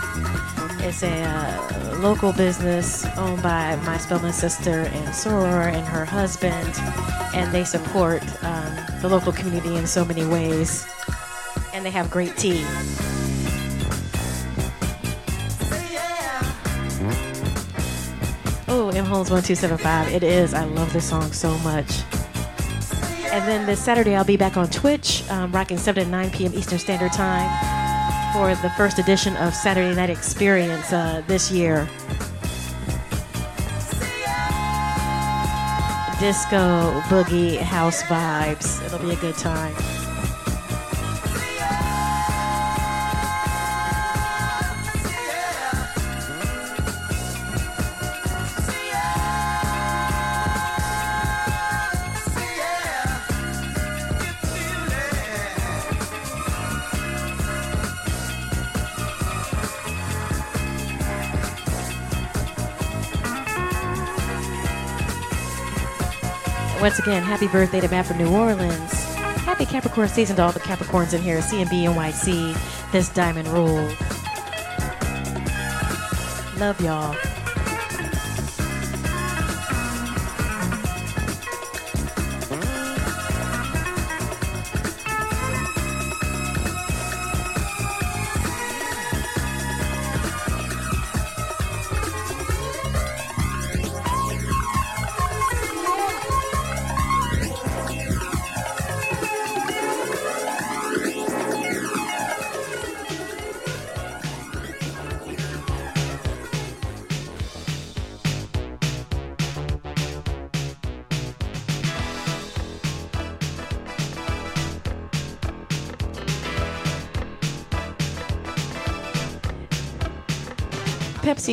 It's 0.81 1.03
a 1.03 1.23
uh, 1.23 1.97
local 1.99 2.33
business 2.33 3.05
owned 3.17 3.43
by 3.43 3.75
my 3.85 3.97
Spelman 3.97 4.33
sister 4.33 4.81
and 4.81 5.07
soror 5.09 5.71
and 5.71 5.85
her 5.87 6.05
husband, 6.05 6.73
and 7.35 7.51
they 7.51 7.63
support 7.63 8.21
um, 8.43 8.75
the 9.01 9.09
local 9.09 9.31
community 9.31 9.75
in 9.75 9.87
so 9.87 10.03
many 10.03 10.25
ways. 10.25 10.90
And 11.81 11.87
they 11.87 11.97
have 11.97 12.11
great 12.11 12.37
tea. 12.37 12.63
Oh, 18.67 18.91
M 18.93 19.03
Holmes 19.03 19.31
1275. 19.31 20.13
It 20.13 20.21
is. 20.21 20.53
I 20.53 20.65
love 20.65 20.93
this 20.93 21.09
song 21.09 21.31
so 21.31 21.57
much. 21.57 22.03
And 23.31 23.47
then 23.47 23.65
this 23.65 23.83
Saturday, 23.83 24.15
I'll 24.15 24.23
be 24.23 24.37
back 24.37 24.57
on 24.57 24.69
Twitch, 24.69 25.27
um, 25.31 25.51
rocking 25.51 25.79
7 25.79 26.03
to 26.03 26.07
9 26.11 26.29
p.m. 26.29 26.53
Eastern 26.53 26.77
Standard 26.77 27.13
Time 27.13 27.49
for 28.31 28.53
the 28.61 28.69
first 28.77 28.99
edition 28.99 29.35
of 29.37 29.55
Saturday 29.55 29.95
Night 29.95 30.11
Experience 30.11 30.93
uh, 30.93 31.23
this 31.25 31.49
year. 31.49 31.89
Disco, 36.19 37.01
boogie, 37.09 37.57
house 37.57 38.03
vibes. 38.03 38.85
It'll 38.85 38.99
be 38.99 39.13
a 39.13 39.15
good 39.15 39.35
time. 39.35 39.73
Once 66.81 66.97
again, 66.97 67.21
happy 67.21 67.47
birthday 67.47 67.79
to 67.79 67.87
Matt 67.89 68.07
from 68.07 68.17
New 68.17 68.35
Orleans. 68.35 68.91
Happy 69.45 69.67
Capricorn 69.67 70.09
season 70.09 70.35
to 70.37 70.41
all 70.41 70.51
the 70.51 70.59
Capricorns 70.59 71.13
in 71.13 71.21
here. 71.21 71.37
CMB 71.37 71.83
NYC, 71.93 72.91
this 72.91 73.07
diamond 73.09 73.47
rule. 73.49 73.87
Love 76.57 76.81
y'all. 76.81 77.15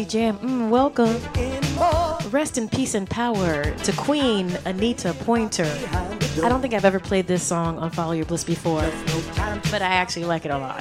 Jam, 0.04 0.38
mm, 0.38 0.68
welcome. 0.70 1.16
Rest 2.30 2.56
in 2.58 2.68
peace 2.68 2.94
and 2.94 3.08
power 3.08 3.64
to 3.64 3.92
Queen 3.92 4.56
Anita 4.64 5.12
Pointer. 5.14 5.64
I 6.42 6.48
don't 6.48 6.60
think 6.60 6.74
I've 6.74 6.84
ever 6.84 7.00
played 7.00 7.26
this 7.26 7.42
song 7.42 7.78
on 7.78 7.90
Follow 7.90 8.12
Your 8.12 8.26
Bliss 8.26 8.44
before, 8.44 8.82
but 9.70 9.82
I 9.82 9.88
actually 9.88 10.26
like 10.26 10.44
it 10.44 10.50
a 10.50 10.58
lot. 10.58 10.78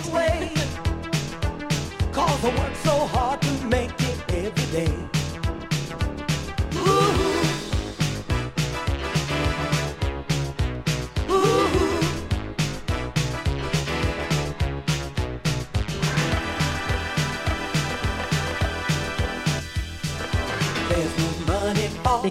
Cause 2.12 2.46
I 2.46 2.58
work 2.58 2.76
so 2.76 2.92
hard 3.08 3.42
to 3.42 3.66
make 3.66 3.92
it 4.00 4.34
every 4.34 4.86
day. 4.86 5.17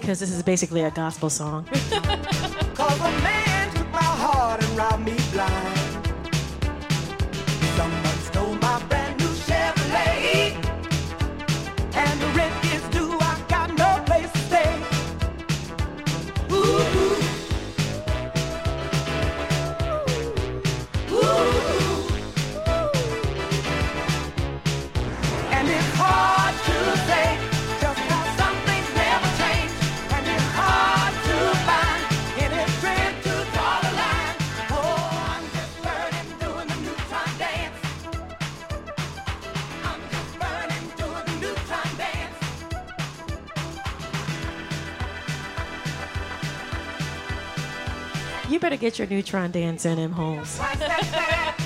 Because 0.07 0.21
this 0.21 0.31
is 0.31 0.41
basically 0.41 0.83
a 0.83 0.91
gospel 0.91 1.29
song. 1.29 1.65
Better 48.77 48.91
get 48.91 48.99
your 48.99 49.07
neutron 49.07 49.49
dance 49.49 49.85
in, 49.87 49.97
M. 49.97 50.11
Holmes. 50.11 50.59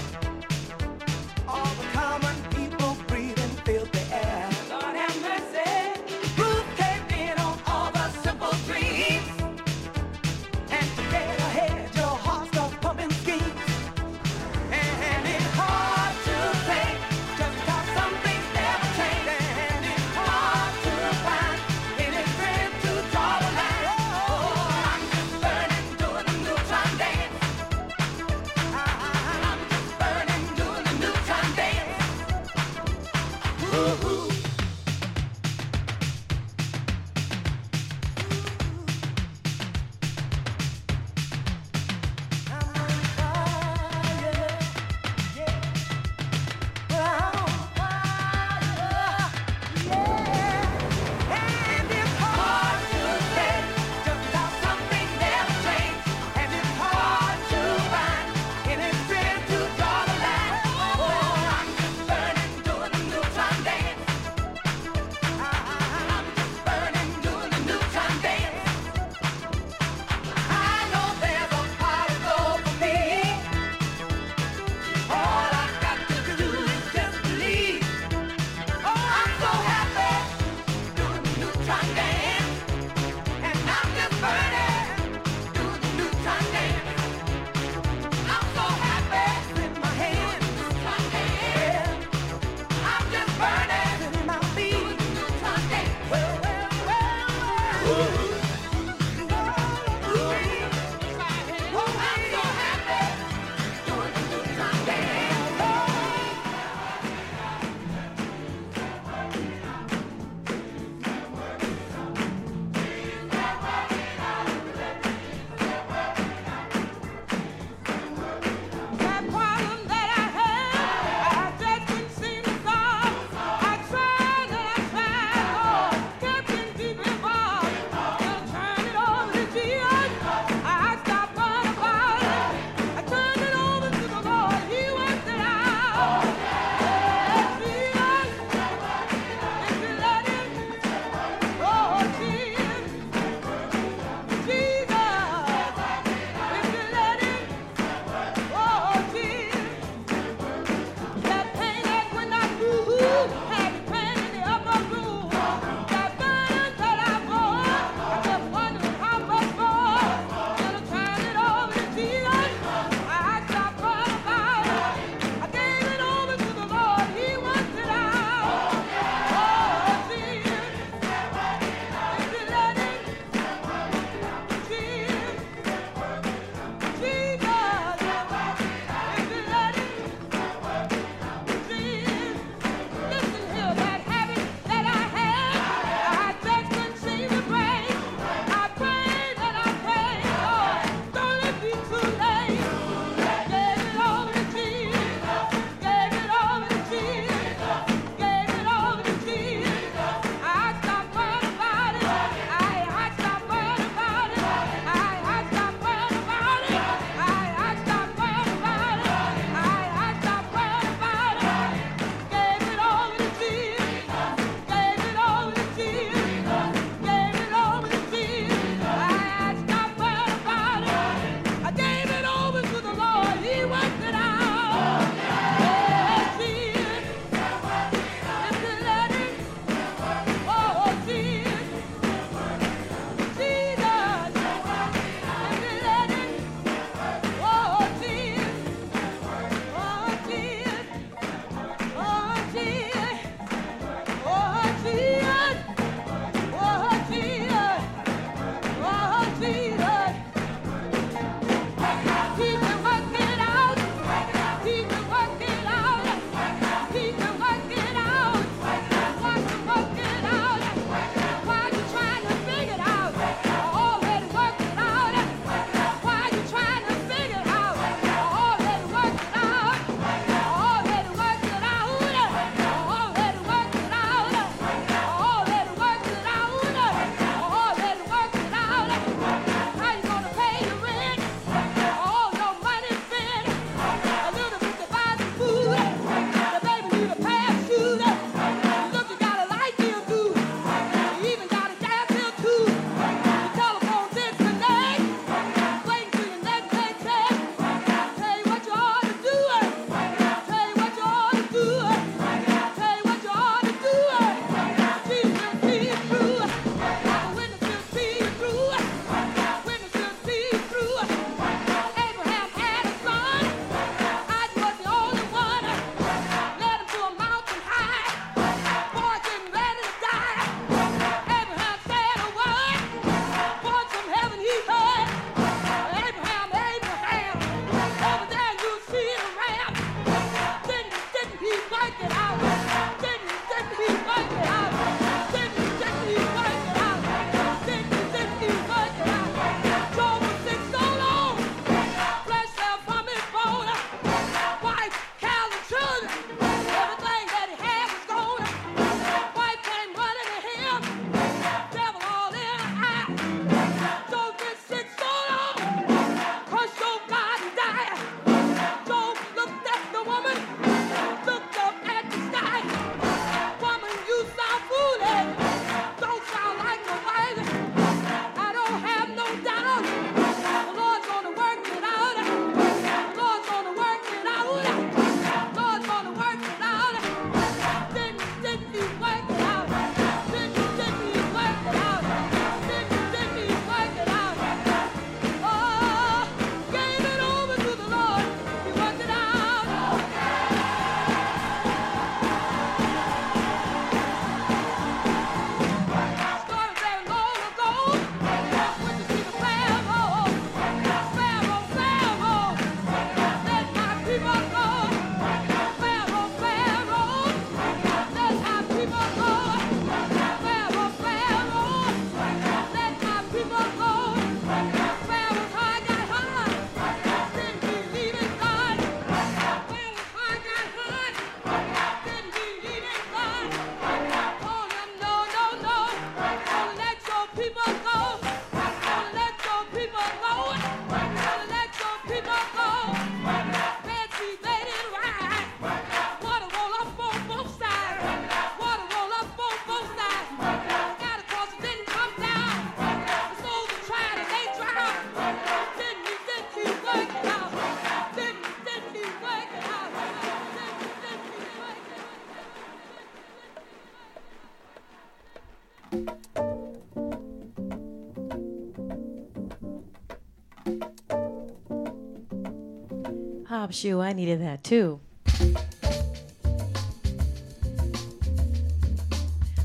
Bob 463.62 463.74
shoe. 463.74 464.02
I 464.02 464.14
needed 464.14 464.42
that 464.42 464.64
too. 464.64 465.00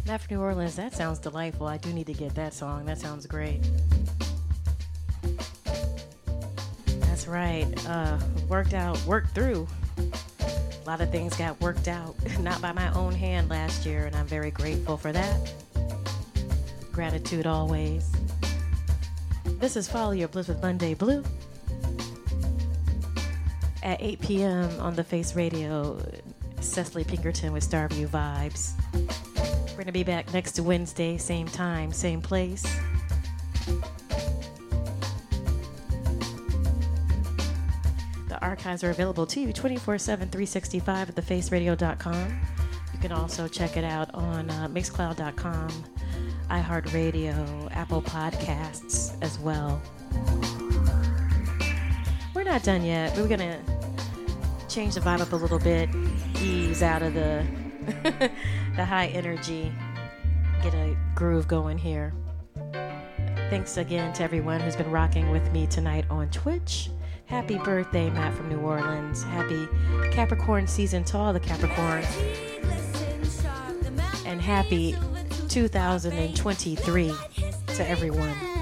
Not 0.04 0.20
for 0.20 0.34
New 0.34 0.38
Orleans. 0.38 0.76
That 0.76 0.92
sounds 0.92 1.18
delightful. 1.18 1.66
I 1.66 1.78
do 1.78 1.90
need 1.94 2.06
to 2.08 2.12
get 2.12 2.34
that 2.34 2.52
song. 2.52 2.84
That 2.84 2.98
sounds 2.98 3.24
great. 3.24 3.66
That's 6.86 7.26
right. 7.26 7.64
Uh, 7.88 8.18
worked 8.50 8.74
out, 8.74 9.02
worked 9.06 9.34
through. 9.34 9.66
A 9.96 10.84
lot 10.86 11.00
of 11.00 11.10
things 11.10 11.34
got 11.34 11.58
worked 11.62 11.88
out, 11.88 12.14
not 12.40 12.60
by 12.60 12.72
my 12.72 12.92
own 12.92 13.14
hand 13.14 13.48
last 13.48 13.86
year, 13.86 14.04
and 14.04 14.14
I'm 14.14 14.26
very 14.26 14.50
grateful 14.50 14.98
for 14.98 15.10
that. 15.12 15.54
Gratitude 16.92 17.46
always. 17.46 18.12
This 19.58 19.74
is 19.74 19.88
Follow 19.88 20.12
Your 20.12 20.28
Bliss 20.28 20.48
with 20.48 20.60
Monday 20.60 20.92
Blue. 20.92 21.24
At 23.86 24.02
8 24.02 24.20
p.m. 24.20 24.80
on 24.80 24.96
the 24.96 25.04
Face 25.04 25.36
Radio, 25.36 25.96
Cecily 26.58 27.04
Pinkerton 27.04 27.52
with 27.52 27.62
Starview 27.70 28.08
Vibes. 28.08 28.72
We're 28.92 29.74
going 29.74 29.86
to 29.86 29.92
be 29.92 30.02
back 30.02 30.32
next 30.34 30.58
Wednesday, 30.58 31.16
same 31.18 31.46
time, 31.46 31.92
same 31.92 32.20
place. 32.20 32.64
The 38.28 38.42
archives 38.42 38.82
are 38.82 38.90
available 38.90 39.24
to 39.24 39.38
you 39.40 39.52
24 39.52 39.98
7, 39.98 40.30
365 40.30 41.10
at 41.10 41.14
thefaceradio.com. 41.14 42.40
You 42.92 42.98
can 42.98 43.12
also 43.12 43.46
check 43.46 43.76
it 43.76 43.84
out 43.84 44.12
on 44.14 44.50
uh, 44.50 44.66
mixcloud.com, 44.66 45.68
iHeartRadio, 46.50 47.70
Apple 47.70 48.02
Podcasts 48.02 49.16
as 49.22 49.38
well. 49.38 49.80
We're 52.34 52.42
not 52.42 52.64
done 52.64 52.84
yet. 52.84 53.16
We're 53.16 53.28
going 53.28 53.38
to 53.38 53.75
change 54.76 54.94
the 54.94 55.00
vibe 55.00 55.22
up 55.22 55.32
a 55.32 55.36
little 55.36 55.58
bit, 55.58 55.88
ease 56.42 56.82
out 56.82 57.00
of 57.00 57.14
the 57.14 57.42
the 58.76 58.84
high 58.84 59.06
energy, 59.06 59.72
get 60.62 60.74
a 60.74 60.94
groove 61.14 61.48
going 61.48 61.78
here. 61.78 62.12
Thanks 63.48 63.78
again 63.78 64.12
to 64.12 64.22
everyone 64.22 64.60
who's 64.60 64.76
been 64.76 64.90
rocking 64.90 65.30
with 65.30 65.50
me 65.50 65.66
tonight 65.66 66.04
on 66.10 66.28
Twitch. 66.28 66.90
Happy 67.24 67.56
birthday, 67.56 68.10
Matt 68.10 68.34
from 68.34 68.50
New 68.50 68.58
Orleans. 68.58 69.22
Happy 69.22 69.66
Capricorn 70.12 70.66
season 70.66 71.04
to 71.04 71.16
all 71.16 71.32
the 71.32 71.40
Capricorns. 71.40 72.04
And 74.26 74.42
happy 74.42 74.94
2023 75.48 77.14
to 77.68 77.88
everyone. 77.88 78.55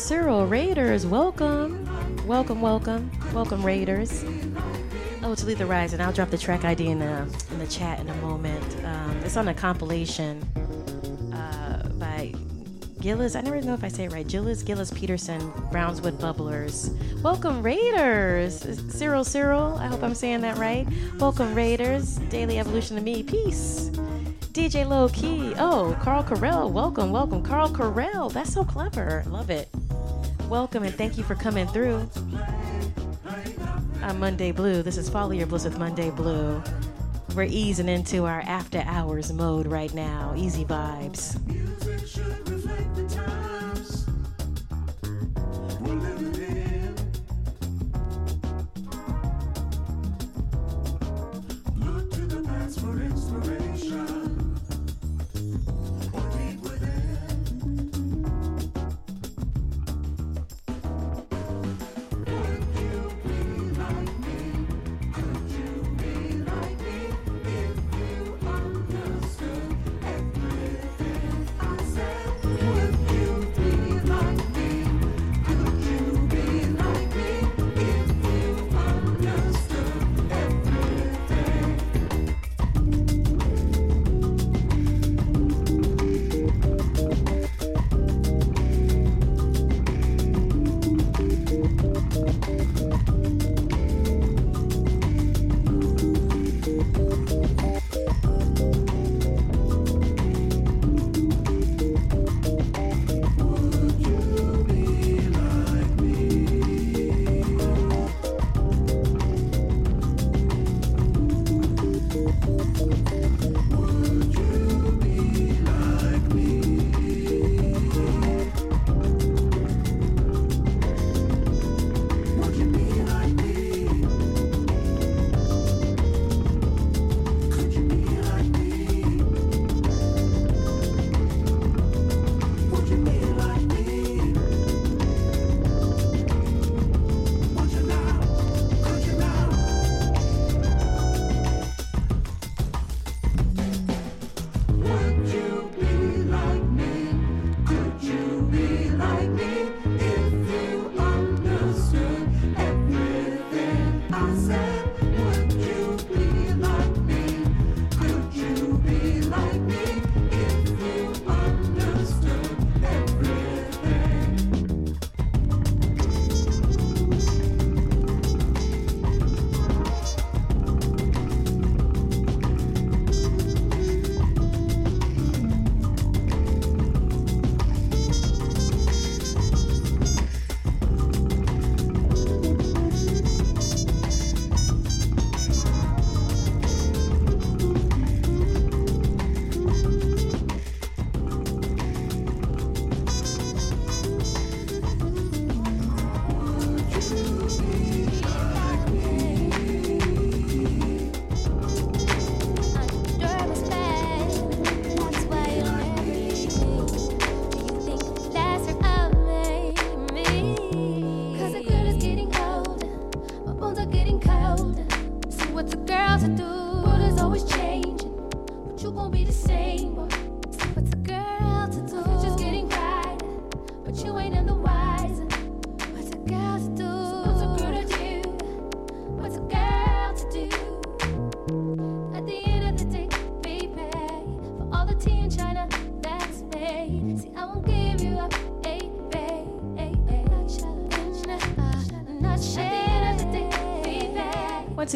Cyril, 0.00 0.46
Raiders, 0.46 1.06
welcome. 1.06 1.86
Welcome, 2.26 2.60
welcome. 2.62 3.10
Welcome, 3.32 3.62
Raiders. 3.62 4.24
Oh, 5.22 5.34
to 5.34 5.46
lead 5.46 5.58
the 5.58 5.66
rise, 5.66 5.92
and 5.92 6.02
I'll 6.02 6.12
drop 6.12 6.30
the 6.30 6.38
track 6.38 6.64
ID 6.64 6.88
in 6.88 6.98
the 6.98 7.22
in 7.50 7.58
the 7.58 7.66
chat 7.66 8.00
in 8.00 8.08
a 8.08 8.14
moment. 8.16 8.64
Um, 8.84 9.20
it's 9.22 9.36
on 9.36 9.48
a 9.48 9.54
compilation 9.54 10.42
uh, 11.32 11.86
by 11.98 12.32
Gillis. 13.00 13.36
I 13.36 13.42
never 13.42 13.60
know 13.60 13.74
if 13.74 13.84
I 13.84 13.88
say 13.88 14.04
it 14.04 14.12
right. 14.12 14.26
Gillis, 14.26 14.62
Gillis 14.62 14.90
Peterson, 14.90 15.52
Brownswood 15.70 16.18
Bubblers. 16.18 16.90
Welcome, 17.22 17.62
Raiders. 17.62 18.80
Cyril, 18.92 19.22
Cyril. 19.22 19.76
I 19.78 19.86
hope 19.86 20.02
I'm 20.02 20.14
saying 20.14 20.40
that 20.40 20.56
right. 20.56 20.88
Welcome, 21.18 21.54
Raiders. 21.54 22.16
Daily 22.30 22.58
Evolution 22.58 22.96
to 22.96 23.02
Me. 23.02 23.22
Peace. 23.22 23.90
DJ 24.52 24.88
Low 24.88 25.08
Key. 25.10 25.54
Oh, 25.58 25.96
Carl 26.00 26.24
Carell. 26.24 26.70
Welcome, 26.70 27.12
welcome. 27.12 27.42
Carl 27.42 27.68
Carell. 27.68 28.32
That's 28.32 28.52
so 28.52 28.64
clever. 28.64 29.22
Love 29.28 29.50
it. 29.50 29.68
Welcome 30.50 30.82
and 30.82 30.92
thank 30.92 31.16
you 31.16 31.22
for 31.22 31.36
coming 31.36 31.68
through. 31.68 32.10
I'm 34.02 34.18
Monday 34.18 34.50
Blue. 34.50 34.82
This 34.82 34.96
is 34.96 35.08
Follow 35.08 35.30
Your 35.30 35.46
Bliss 35.46 35.62
with 35.62 35.78
Monday 35.78 36.10
Blue. 36.10 36.60
We're 37.36 37.44
easing 37.44 37.88
into 37.88 38.24
our 38.26 38.40
after 38.40 38.82
hours 38.84 39.32
mode 39.32 39.68
right 39.68 39.94
now. 39.94 40.34
Easy 40.36 40.64
vibes. 40.64 41.38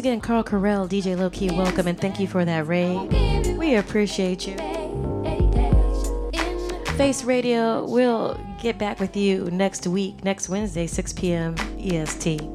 Again, 0.05 0.21
Carl 0.21 0.43
Carell, 0.43 0.87
DJ 0.87 1.17
Low 1.17 1.31
Key, 1.31 1.49
welcome 1.49 1.87
and 1.87 1.99
thank 1.99 2.19
you 2.19 2.27
for 2.27 2.45
that 2.45 2.67
raid. 2.67 3.57
We 3.57 3.73
appreciate 3.73 4.45
you. 4.45 4.55
Face 6.95 7.23
Radio, 7.23 7.83
we'll 7.89 8.39
get 8.61 8.77
back 8.77 8.99
with 8.99 9.17
you 9.17 9.49
next 9.49 9.87
week, 9.87 10.23
next 10.23 10.47
Wednesday, 10.47 10.85
6 10.85 11.13
p.m. 11.13 11.55
EST. 11.79 12.54